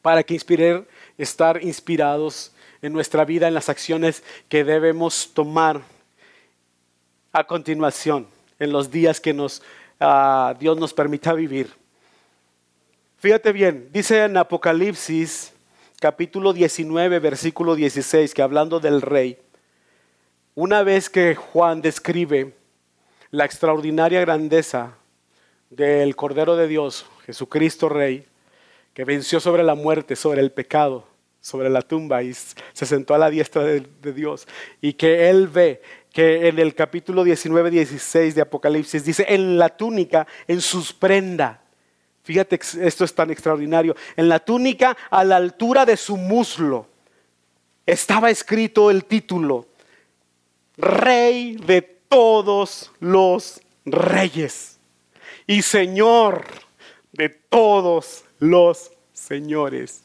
para 0.01 0.21
que 0.21 0.33
inspirar, 0.33 0.85
estar 1.17 1.63
inspirados 1.63 2.51
en 2.81 2.91
nuestra 2.91 3.23
vida, 3.23 3.47
en 3.47 3.53
las 3.53 3.69
acciones 3.69 4.21
que 4.49 4.65
debemos 4.65 5.31
tomar 5.33 5.81
a 7.31 7.45
continuación, 7.45 8.27
en 8.59 8.73
los 8.73 8.91
días 8.91 9.21
que 9.21 9.33
ah, 10.01 10.53
Dios 10.59 10.77
nos 10.77 10.93
permita 10.93 11.31
vivir. 11.31 11.86
Fíjate 13.27 13.51
bien, 13.51 13.89
dice 13.91 14.23
en 14.23 14.37
Apocalipsis 14.37 15.51
capítulo 15.99 16.53
19, 16.53 17.19
versículo 17.19 17.75
16, 17.75 18.33
que 18.33 18.41
hablando 18.41 18.79
del 18.79 19.01
rey, 19.01 19.37
una 20.55 20.81
vez 20.81 21.09
que 21.09 21.35
Juan 21.35 21.81
describe 21.81 22.53
la 23.29 23.43
extraordinaria 23.43 24.21
grandeza 24.21 24.95
del 25.69 26.15
Cordero 26.15 26.55
de 26.55 26.69
Dios, 26.69 27.05
Jesucristo 27.25 27.89
Rey, 27.89 28.25
que 28.93 29.03
venció 29.03 29.41
sobre 29.41 29.63
la 29.63 29.75
muerte, 29.75 30.15
sobre 30.15 30.39
el 30.39 30.53
pecado, 30.53 31.05
sobre 31.41 31.69
la 31.69 31.81
tumba 31.81 32.23
y 32.23 32.33
se 32.33 32.85
sentó 32.85 33.13
a 33.13 33.17
la 33.17 33.29
diestra 33.29 33.61
de, 33.65 33.81
de 34.01 34.13
Dios, 34.13 34.47
y 34.79 34.93
que 34.93 35.29
él 35.29 35.49
ve 35.49 35.81
que 36.13 36.47
en 36.47 36.59
el 36.59 36.73
capítulo 36.75 37.25
19, 37.25 37.71
16 37.71 38.35
de 38.35 38.41
Apocalipsis 38.41 39.03
dice, 39.03 39.25
en 39.27 39.57
la 39.57 39.67
túnica, 39.67 40.25
en 40.47 40.61
sus 40.61 40.93
prendas, 40.93 41.66
Fíjate, 42.27 42.59
esto 42.81 43.05
es 43.05 43.15
tan 43.15 43.31
extraordinario. 43.31 43.95
En 44.17 44.27
la 44.27 44.39
túnica, 44.39 44.97
a 45.09 45.23
la 45.23 45.37
altura 45.37 45.85
de 45.85 45.95
su 45.95 46.17
muslo, 46.17 46.85
estaba 47.85 48.29
escrito 48.29 48.91
el 48.91 49.05
título, 49.05 49.65
Rey 50.75 51.55
de 51.55 51.81
todos 51.81 52.91
los 52.99 53.61
reyes 53.85 54.77
y 55.47 55.61
Señor 55.61 56.43
de 57.13 57.29
todos 57.29 58.25
los 58.39 58.91
señores. 59.13 60.03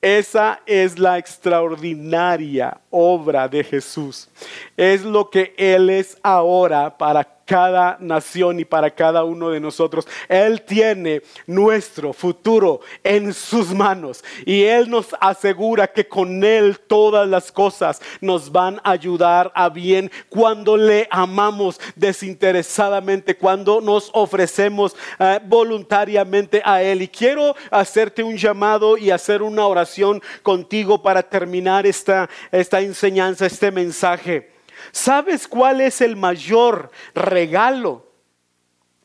Esa 0.00 0.60
es 0.66 1.00
la 1.00 1.18
extraordinaria 1.18 2.80
obra 2.90 3.48
de 3.48 3.64
Jesús. 3.64 4.28
Es 4.76 5.02
lo 5.02 5.28
que 5.28 5.52
Él 5.58 5.90
es 5.90 6.16
ahora 6.22 6.96
para 6.96 7.39
cada 7.50 7.96
nación 7.98 8.60
y 8.60 8.64
para 8.64 8.94
cada 8.94 9.24
uno 9.24 9.50
de 9.50 9.58
nosotros. 9.58 10.06
Él 10.28 10.62
tiene 10.62 11.20
nuestro 11.48 12.12
futuro 12.12 12.80
en 13.02 13.34
sus 13.34 13.74
manos 13.74 14.22
y 14.46 14.62
Él 14.62 14.88
nos 14.88 15.08
asegura 15.20 15.88
que 15.88 16.06
con 16.06 16.44
Él 16.44 16.78
todas 16.78 17.26
las 17.26 17.50
cosas 17.50 18.00
nos 18.20 18.52
van 18.52 18.80
a 18.84 18.92
ayudar 18.92 19.50
a 19.56 19.68
bien 19.68 20.12
cuando 20.28 20.76
le 20.76 21.08
amamos 21.10 21.80
desinteresadamente, 21.96 23.36
cuando 23.36 23.80
nos 23.80 24.10
ofrecemos 24.12 24.94
eh, 25.18 25.40
voluntariamente 25.44 26.62
a 26.64 26.84
Él. 26.84 27.02
Y 27.02 27.08
quiero 27.08 27.56
hacerte 27.72 28.22
un 28.22 28.36
llamado 28.36 28.96
y 28.96 29.10
hacer 29.10 29.42
una 29.42 29.66
oración 29.66 30.22
contigo 30.44 31.02
para 31.02 31.20
terminar 31.20 31.84
esta, 31.84 32.30
esta 32.52 32.80
enseñanza, 32.80 33.46
este 33.46 33.72
mensaje. 33.72 34.59
¿Sabes 34.92 35.48
cuál 35.48 35.80
es 35.80 36.00
el 36.00 36.16
mayor 36.16 36.90
regalo 37.14 38.06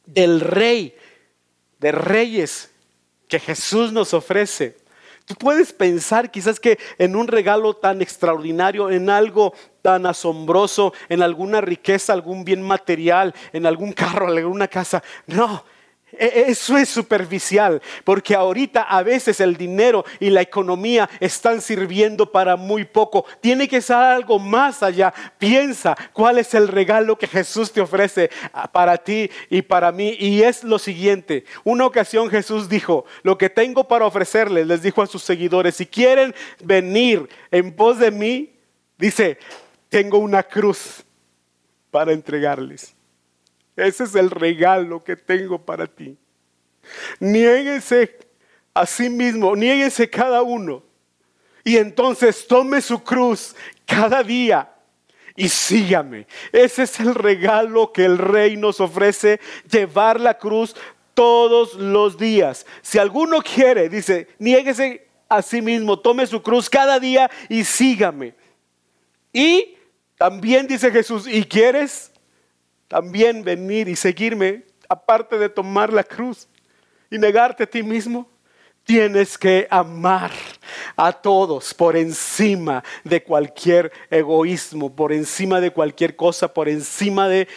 del 0.06 0.40
rey 0.40 0.96
de 1.80 1.92
reyes 1.92 2.72
que 3.28 3.40
Jesús 3.40 3.92
nos 3.92 4.14
ofrece. 4.14 4.78
Tú 5.26 5.34
puedes 5.36 5.74
pensar 5.74 6.30
quizás 6.30 6.60
que 6.60 6.78
en 7.00 7.16
un 7.16 7.28
regalo 7.28 7.76
tan 7.76 8.02
extraordinario, 8.02 8.92
en 8.92 9.10
algo 9.10 9.54
tan 9.82 10.06
asombroso, 10.06 10.94
en 11.10 11.24
alguna 11.24 11.62
riqueza, 11.62 12.14
algún 12.14 12.46
bien 12.46 12.62
material, 12.62 13.34
en 13.52 13.66
algún 13.66 13.92
carro, 13.94 14.28
alguna 14.28 14.68
casa. 14.68 15.04
No, 15.26 15.66
eso 16.20 16.78
es 16.78 16.90
superficial, 16.90 17.82
porque 18.04 18.36
ahorita 18.36 18.84
a 18.84 19.04
veces 19.04 19.40
el 19.40 19.58
dinero 19.58 20.06
y 20.20 20.30
la 20.30 20.42
economía 20.42 21.10
están 21.20 21.62
sirviendo 21.62 22.32
para 22.32 22.56
muy 22.56 22.86
poco. 22.86 23.26
Tiene 23.42 23.68
que 23.68 23.82
ser 23.82 23.98
algo 23.98 24.40
más 24.40 24.84
allá. 24.84 25.14
Piensa 25.38 25.96
cuál 26.14 26.38
es 26.38 26.54
el 26.54 26.68
regalo 26.68 27.18
que 27.18 27.28
Jesús 27.28 27.72
te 27.72 27.82
ofrece 27.82 28.30
ah, 28.54 28.72
para 28.72 28.98
ti 28.98 29.30
y 29.50 29.62
para 29.62 29.92
mí. 29.92 30.16
Y 30.20 30.42
es 30.42 30.64
lo 30.64 30.80
siguiente. 30.80 31.46
Una 31.64 31.86
ocasión 31.86 32.30
Jesús 32.30 32.70
dijo, 32.70 33.06
lo 33.24 33.38
que 33.38 33.50
tengo 33.50 33.88
para 33.88 34.06
ofrecerles, 34.06 34.68
les 34.68 34.82
dijo 34.82 35.02
a 35.02 35.08
sus 35.08 35.24
seguidores, 35.24 35.76
si 35.76 35.86
quieren 35.86 36.34
venir 36.64 37.28
en 37.52 37.76
pos 37.76 38.00
de 38.00 38.12
mí, 38.12 38.56
dice, 38.98 39.38
tengo 39.90 40.18
una 40.18 40.44
cruz 40.44 41.04
para 41.92 42.12
entregarles. 42.12 42.95
Ese 43.76 44.06
es 44.06 44.16
el 44.16 44.32
regalo 44.32 45.04
que 45.04 45.16
tengo 45.16 45.64
para 45.64 45.88
ti. 45.88 46.18
Niéguese 47.20 48.18
a 48.74 48.86
sí 48.86 49.10
mismo, 49.10 49.56
niéguese 49.56 50.10
cada 50.10 50.42
uno. 50.42 50.84
Y 51.64 51.78
entonces 51.78 52.46
tome 52.48 52.80
su 52.82 53.04
cruz 53.04 53.56
cada 53.86 54.22
día 54.24 54.72
y 55.36 55.50
sígame. 55.50 56.28
Ese 56.52 56.84
es 56.84 57.00
el 57.00 57.16
regalo 57.16 57.92
que 57.92 58.06
el 58.06 58.18
rey 58.18 58.56
nos 58.56 58.80
ofrece, 58.80 59.40
llevar 59.70 60.20
la 60.20 60.38
cruz 60.38 60.76
todos 61.14 61.74
los 61.74 62.18
días. 62.18 62.66
Si 62.82 63.00
alguno 63.00 63.42
quiere, 63.42 63.90
dice, 63.90 64.28
niéguese 64.38 65.08
a 65.28 65.42
sí 65.42 65.62
mismo, 65.62 66.00
tome 66.00 66.28
su 66.28 66.42
cruz 66.42 66.70
cada 66.70 67.00
día 67.00 67.30
y 67.50 67.64
sígame. 67.64 68.36
Y 69.34 69.76
también 70.18 70.68
dice 70.68 70.92
Jesús, 70.92 71.28
¿y 71.28 71.44
quieres? 71.44 72.12
También 72.88 73.44
venir 73.44 73.88
y 73.88 73.96
seguirme, 73.96 74.64
aparte 74.88 75.38
de 75.38 75.50
tomar 75.50 75.92
la 75.92 76.04
cruz 76.04 76.48
y 77.10 77.18
negarte 77.18 77.64
a 77.64 77.70
ti 77.70 77.84
mismo, 77.84 78.30
tienes 78.84 79.38
que 79.38 79.68
amar 79.70 80.32
a 80.96 81.12
todos 81.12 81.74
por 81.74 81.98
encima 81.98 82.84
de 83.04 83.24
cualquier 83.24 83.92
egoísmo, 84.10 84.96
por 84.96 85.12
encima 85.12 85.60
de 85.60 85.72
cualquier 85.72 86.16
cosa, 86.16 86.54
por 86.54 86.70
encima 86.70 87.28
de 87.28 87.48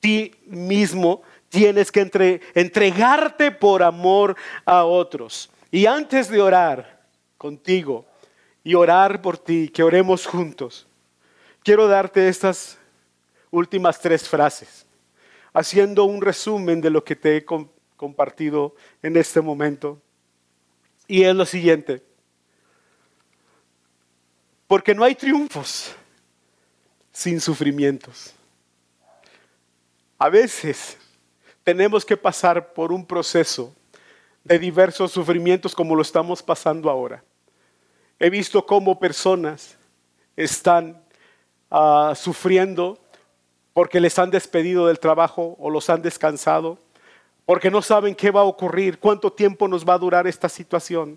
ti 0.00 0.34
mismo. 0.46 1.22
Tienes 1.48 1.90
que 1.90 2.40
entregarte 2.54 3.50
por 3.50 3.82
amor 3.82 4.36
a 4.64 4.84
otros. 4.84 5.50
Y 5.70 5.86
antes 5.86 6.28
de 6.28 6.40
orar 6.40 7.02
contigo 7.36 8.06
y 8.62 8.74
orar 8.74 9.20
por 9.20 9.38
ti, 9.38 9.68
que 9.68 9.82
oremos 9.82 10.26
juntos, 10.26 10.86
quiero 11.62 11.88
darte 11.88 12.28
estas 12.28 12.77
últimas 13.50 14.00
tres 14.00 14.28
frases, 14.28 14.86
haciendo 15.52 16.04
un 16.04 16.20
resumen 16.20 16.80
de 16.80 16.90
lo 16.90 17.02
que 17.04 17.16
te 17.16 17.36
he 17.36 17.44
compartido 17.96 18.74
en 19.02 19.16
este 19.16 19.40
momento. 19.40 20.00
Y 21.06 21.22
es 21.22 21.34
lo 21.34 21.46
siguiente, 21.46 22.02
porque 24.66 24.94
no 24.94 25.04
hay 25.04 25.14
triunfos 25.14 25.94
sin 27.12 27.40
sufrimientos. 27.40 28.34
A 30.18 30.28
veces 30.28 30.98
tenemos 31.64 32.04
que 32.04 32.16
pasar 32.16 32.72
por 32.72 32.92
un 32.92 33.06
proceso 33.06 33.74
de 34.44 34.58
diversos 34.58 35.12
sufrimientos 35.12 35.74
como 35.74 35.94
lo 35.94 36.02
estamos 36.02 36.42
pasando 36.42 36.90
ahora. 36.90 37.22
He 38.18 38.30
visto 38.30 38.64
cómo 38.64 38.98
personas 38.98 39.76
están 40.36 41.02
ah, 41.70 42.14
sufriendo 42.16 42.98
porque 43.78 44.00
les 44.00 44.18
han 44.18 44.28
despedido 44.28 44.88
del 44.88 44.98
trabajo 44.98 45.54
o 45.60 45.70
los 45.70 45.88
han 45.88 46.02
descansado, 46.02 46.78
porque 47.46 47.70
no 47.70 47.80
saben 47.80 48.12
qué 48.12 48.32
va 48.32 48.40
a 48.40 48.42
ocurrir, 48.42 48.98
cuánto 48.98 49.32
tiempo 49.32 49.68
nos 49.68 49.88
va 49.88 49.94
a 49.94 49.98
durar 49.98 50.26
esta 50.26 50.48
situación, 50.48 51.16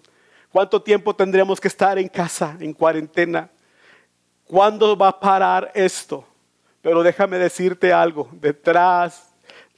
cuánto 0.52 0.80
tiempo 0.80 1.16
tendremos 1.16 1.60
que 1.60 1.68
estar 1.68 1.98
en 1.98 2.08
casa, 2.08 2.56
en 2.60 2.72
cuarentena, 2.74 3.50
cuándo 4.46 4.96
va 4.96 5.08
a 5.08 5.20
parar 5.20 5.72
esto. 5.74 6.24
Pero 6.84 7.02
déjame 7.02 7.40
decirte 7.40 7.92
algo, 7.92 8.30
detrás 8.32 9.31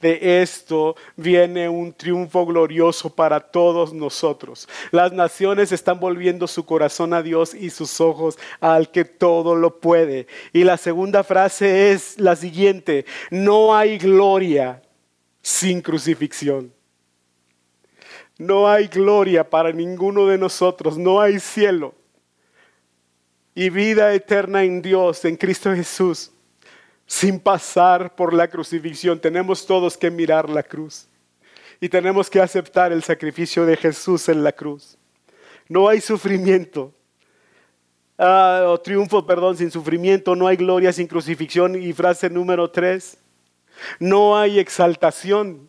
de 0.04 0.42
esto 0.42 0.96
viene 1.16 1.66
un 1.66 1.90
triunfo 1.94 2.44
glorioso 2.44 3.08
para 3.08 3.40
todos 3.40 3.94
nosotros. 3.94 4.68
Las 4.90 5.14
naciones 5.14 5.72
están 5.72 5.98
volviendo 5.98 6.46
su 6.46 6.66
corazón 6.66 7.14
a 7.14 7.22
Dios 7.22 7.54
y 7.54 7.70
sus 7.70 8.02
ojos 8.02 8.38
al 8.60 8.90
que 8.90 9.06
todo 9.06 9.54
lo 9.54 9.80
puede. 9.80 10.26
Y 10.52 10.62
la 10.64 10.76
segunda 10.76 11.24
frase 11.24 11.92
es 11.92 12.18
la 12.20 12.36
siguiente, 12.36 13.06
no 13.30 13.74
hay 13.74 13.96
gloria 13.96 14.82
sin 15.40 15.80
crucifixión. 15.80 16.70
No 18.36 18.68
hay 18.68 18.88
gloria 18.88 19.48
para 19.48 19.72
ninguno 19.72 20.26
de 20.26 20.36
nosotros, 20.36 20.98
no 20.98 21.18
hay 21.18 21.40
cielo 21.40 21.94
y 23.54 23.70
vida 23.70 24.12
eterna 24.12 24.64
en 24.64 24.82
Dios, 24.82 25.24
en 25.24 25.36
Cristo 25.36 25.74
Jesús 25.74 26.33
sin 27.06 27.38
pasar 27.38 28.14
por 28.14 28.32
la 28.32 28.48
crucifixión. 28.48 29.20
Tenemos 29.20 29.66
todos 29.66 29.96
que 29.96 30.10
mirar 30.10 30.48
la 30.48 30.62
cruz 30.62 31.06
y 31.80 31.88
tenemos 31.88 32.30
que 32.30 32.40
aceptar 32.40 32.92
el 32.92 33.02
sacrificio 33.02 33.66
de 33.66 33.76
Jesús 33.76 34.28
en 34.28 34.42
la 34.42 34.52
cruz. 34.52 34.96
No 35.68 35.88
hay 35.88 36.00
sufrimiento. 36.00 36.94
Ah, 38.16 38.66
o 38.68 38.80
triunfo, 38.80 39.26
perdón, 39.26 39.56
sin 39.56 39.70
sufrimiento, 39.70 40.36
no 40.36 40.46
hay 40.46 40.56
gloria 40.56 40.92
sin 40.92 41.06
crucifixión. 41.06 41.74
Y 41.74 41.92
frase 41.92 42.30
número 42.30 42.70
tres, 42.70 43.18
no 43.98 44.38
hay 44.38 44.58
exaltación 44.58 45.68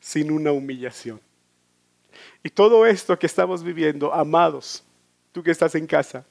sin 0.00 0.30
una 0.30 0.52
humillación. 0.52 1.20
Y 2.42 2.50
todo 2.50 2.86
esto 2.86 3.18
que 3.18 3.26
estamos 3.26 3.62
viviendo, 3.62 4.12
amados, 4.12 4.84
tú 5.32 5.42
que 5.42 5.50
estás 5.50 5.74
en 5.74 5.86
casa, 5.86 6.24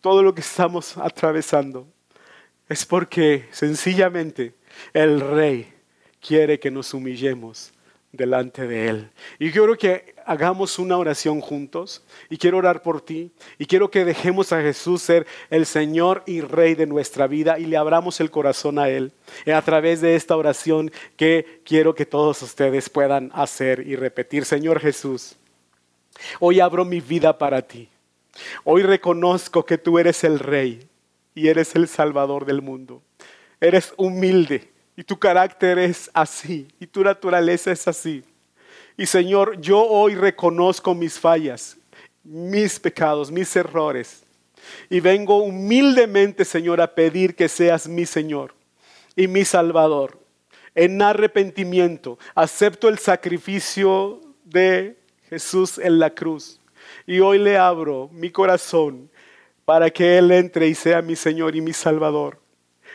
todo 0.00 0.22
lo 0.22 0.34
que 0.34 0.40
estamos 0.40 0.96
atravesando, 0.98 1.86
es 2.68 2.84
porque 2.84 3.48
sencillamente 3.52 4.54
el 4.92 5.20
rey 5.20 5.72
quiere 6.20 6.58
que 6.58 6.70
nos 6.70 6.92
humillemos 6.94 7.72
delante 8.12 8.66
de 8.66 8.88
Él. 8.88 9.10
Y 9.38 9.50
quiero 9.52 9.76
que 9.76 10.14
hagamos 10.24 10.78
una 10.78 10.96
oración 10.96 11.40
juntos 11.40 12.02
y 12.28 12.38
quiero 12.38 12.58
orar 12.58 12.82
por 12.82 13.00
ti 13.00 13.30
y 13.58 13.66
quiero 13.66 13.90
que 13.90 14.04
dejemos 14.04 14.52
a 14.52 14.60
Jesús 14.60 15.02
ser 15.02 15.26
el 15.50 15.66
Señor 15.66 16.22
y 16.26 16.40
Rey 16.40 16.74
de 16.74 16.86
nuestra 16.86 17.26
vida 17.26 17.58
y 17.58 17.66
le 17.66 17.76
abramos 17.76 18.20
el 18.20 18.30
corazón 18.30 18.78
a 18.78 18.88
Él 18.88 19.12
a 19.52 19.62
través 19.62 20.00
de 20.00 20.16
esta 20.16 20.36
oración 20.36 20.90
que 21.16 21.60
quiero 21.64 21.94
que 21.94 22.06
todos 22.06 22.42
ustedes 22.42 22.88
puedan 22.88 23.30
hacer 23.34 23.86
y 23.86 23.96
repetir. 23.96 24.44
Señor 24.44 24.80
Jesús, 24.80 25.36
hoy 26.40 26.60
abro 26.60 26.84
mi 26.84 27.00
vida 27.00 27.38
para 27.38 27.62
ti. 27.62 27.88
Hoy 28.64 28.82
reconozco 28.82 29.64
que 29.64 29.78
tú 29.78 29.98
eres 29.98 30.24
el 30.24 30.38
Rey 30.38 30.86
y 31.36 31.48
eres 31.48 31.76
el 31.76 31.86
Salvador 31.86 32.46
del 32.46 32.62
mundo. 32.62 33.02
Eres 33.60 33.92
humilde 33.98 34.72
y 34.96 35.04
tu 35.04 35.18
carácter 35.18 35.78
es 35.78 36.10
así 36.14 36.66
y 36.80 36.86
tu 36.86 37.04
naturaleza 37.04 37.70
es 37.70 37.86
así. 37.86 38.24
Y 38.96 39.04
Señor, 39.04 39.60
yo 39.60 39.78
hoy 39.82 40.14
reconozco 40.14 40.94
mis 40.94 41.20
fallas, 41.20 41.76
mis 42.24 42.80
pecados, 42.80 43.30
mis 43.30 43.54
errores. 43.54 44.24
Y 44.88 45.00
vengo 45.00 45.36
humildemente, 45.36 46.42
Señor, 46.46 46.80
a 46.80 46.94
pedir 46.94 47.36
que 47.36 47.50
seas 47.50 47.86
mi 47.86 48.06
Señor 48.06 48.54
y 49.14 49.28
mi 49.28 49.44
Salvador. 49.44 50.18
En 50.74 51.02
arrepentimiento, 51.02 52.18
acepto 52.34 52.88
el 52.88 52.98
sacrificio 52.98 54.22
de 54.42 54.96
Jesús 55.28 55.76
en 55.76 55.98
la 55.98 56.08
cruz. 56.08 56.60
Y 57.06 57.20
hoy 57.20 57.38
le 57.38 57.58
abro 57.58 58.08
mi 58.10 58.30
corazón 58.30 59.10
para 59.66 59.90
que 59.90 60.16
Él 60.16 60.30
entre 60.30 60.68
y 60.68 60.74
sea 60.74 61.02
mi 61.02 61.16
Señor 61.16 61.56
y 61.56 61.60
mi 61.60 61.74
Salvador. 61.74 62.40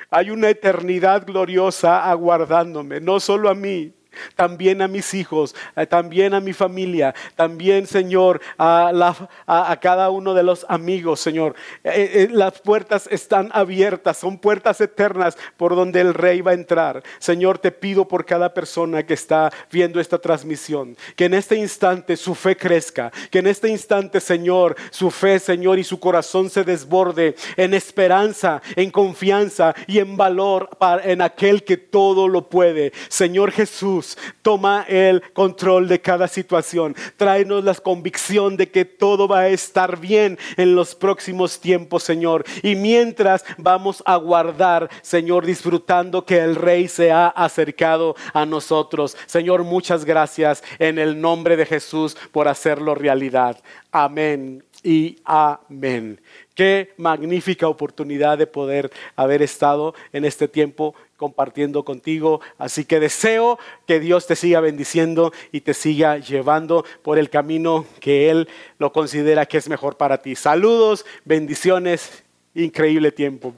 Hay 0.09 0.31
una 0.31 0.49
eternidad 0.49 1.27
gloriosa 1.27 2.09
aguardándome, 2.09 2.99
no 2.99 3.19
solo 3.19 3.49
a 3.49 3.53
mí, 3.53 3.93
también 4.35 4.81
a 4.81 4.87
mis 4.87 5.13
hijos, 5.13 5.55
eh, 5.75 5.85
también 5.85 6.33
a 6.33 6.39
mi 6.39 6.53
familia, 6.53 7.13
también, 7.35 7.87
Señor, 7.87 8.41
a, 8.57 9.77
cada 9.81 10.09
uno 10.09 10.33
de 10.33 10.43
los 10.43 10.65
amigos, 10.69 11.19
Señor. 11.19 11.55
Eh, 11.83 12.11
eh, 12.13 12.27
las 12.31 12.59
puertas 12.59 13.07
están 13.11 13.49
abiertas, 13.53 14.17
son 14.17 14.37
puertas 14.37 14.81
eternas 14.81 15.37
por 15.57 15.75
donde 15.75 16.01
el 16.01 16.13
Rey 16.13 16.41
va 16.41 16.51
a 16.51 16.55
entrar. 16.55 17.03
Señor, 17.19 17.57
te 17.57 17.71
pido 17.71 18.07
por 18.07 18.25
cada 18.25 18.53
persona 18.53 19.05
que 19.05 19.13
está 19.13 19.51
viendo 19.71 19.99
esta 19.99 20.17
transmisión, 20.17 20.97
que 21.15 21.25
en 21.25 21.33
este 21.33 21.55
instante 21.55 22.17
su 22.17 22.35
fe 22.35 22.55
crezca, 22.55 23.11
que 23.29 23.39
en 23.39 23.47
este 23.47 23.69
instante, 23.69 24.19
Señor, 24.19 24.75
su 24.91 25.09
fe, 25.11 25.39
Señor, 25.39 25.79
y 25.79 25.83
su 25.83 25.99
corazón 25.99 26.49
se 26.49 26.63
desborde 26.63 27.35
en 27.57 27.73
esperanza, 27.73 28.61
en 28.75 28.91
confianza 28.91 29.73
y 29.87 29.99
en 29.99 30.17
valor 30.17 30.69
en 31.03 31.21
aquel 31.21 31.63
que 31.63 31.77
todo 31.77 32.27
lo 32.27 32.49
puede. 32.49 32.91
Señor 33.09 33.51
Jesús 33.51 34.00
Toma 34.41 34.85
el 34.87 35.21
control 35.33 35.87
de 35.87 36.01
cada 36.01 36.27
situación. 36.27 36.95
Tráenos 37.17 37.63
la 37.63 37.75
convicción 37.75 38.57
de 38.57 38.69
que 38.69 38.85
todo 38.85 39.27
va 39.27 39.41
a 39.41 39.47
estar 39.49 39.99
bien 39.99 40.37
en 40.57 40.75
los 40.75 40.95
próximos 40.95 41.59
tiempos, 41.59 42.03
Señor. 42.03 42.43
Y 42.63 42.75
mientras 42.75 43.43
vamos 43.57 44.03
a 44.05 44.15
guardar, 44.17 44.89
Señor, 45.01 45.45
disfrutando 45.45 46.25
que 46.25 46.39
el 46.39 46.55
Rey 46.55 46.87
se 46.87 47.11
ha 47.11 47.27
acercado 47.27 48.15
a 48.33 48.45
nosotros. 48.45 49.17
Señor, 49.25 49.63
muchas 49.63 50.05
gracias 50.05 50.63
en 50.79 50.99
el 50.99 51.19
nombre 51.19 51.55
de 51.55 51.65
Jesús 51.65 52.15
por 52.31 52.47
hacerlo 52.47 52.95
realidad. 52.95 53.57
Amén 53.91 54.63
y 54.83 55.17
amén. 55.25 56.19
Qué 56.55 56.93
magnífica 56.97 57.67
oportunidad 57.67 58.37
de 58.37 58.47
poder 58.47 58.91
haber 59.15 59.41
estado 59.41 59.93
en 60.11 60.25
este 60.25 60.47
tiempo 60.47 60.95
compartiendo 61.21 61.85
contigo. 61.85 62.41
Así 62.57 62.83
que 62.83 62.99
deseo 62.99 63.59
que 63.85 63.99
Dios 63.99 64.25
te 64.25 64.35
siga 64.35 64.59
bendiciendo 64.59 65.31
y 65.51 65.61
te 65.61 65.75
siga 65.75 66.17
llevando 66.17 66.83
por 67.03 67.19
el 67.19 67.29
camino 67.29 67.85
que 67.99 68.31
Él 68.31 68.49
lo 68.79 68.91
considera 68.91 69.45
que 69.45 69.59
es 69.59 69.69
mejor 69.69 69.97
para 69.97 70.17
ti. 70.17 70.35
Saludos, 70.35 71.05
bendiciones, 71.23 72.23
increíble 72.55 73.11
tiempo. 73.11 73.53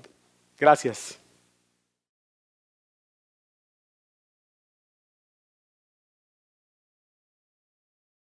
Gracias. 0.59 1.22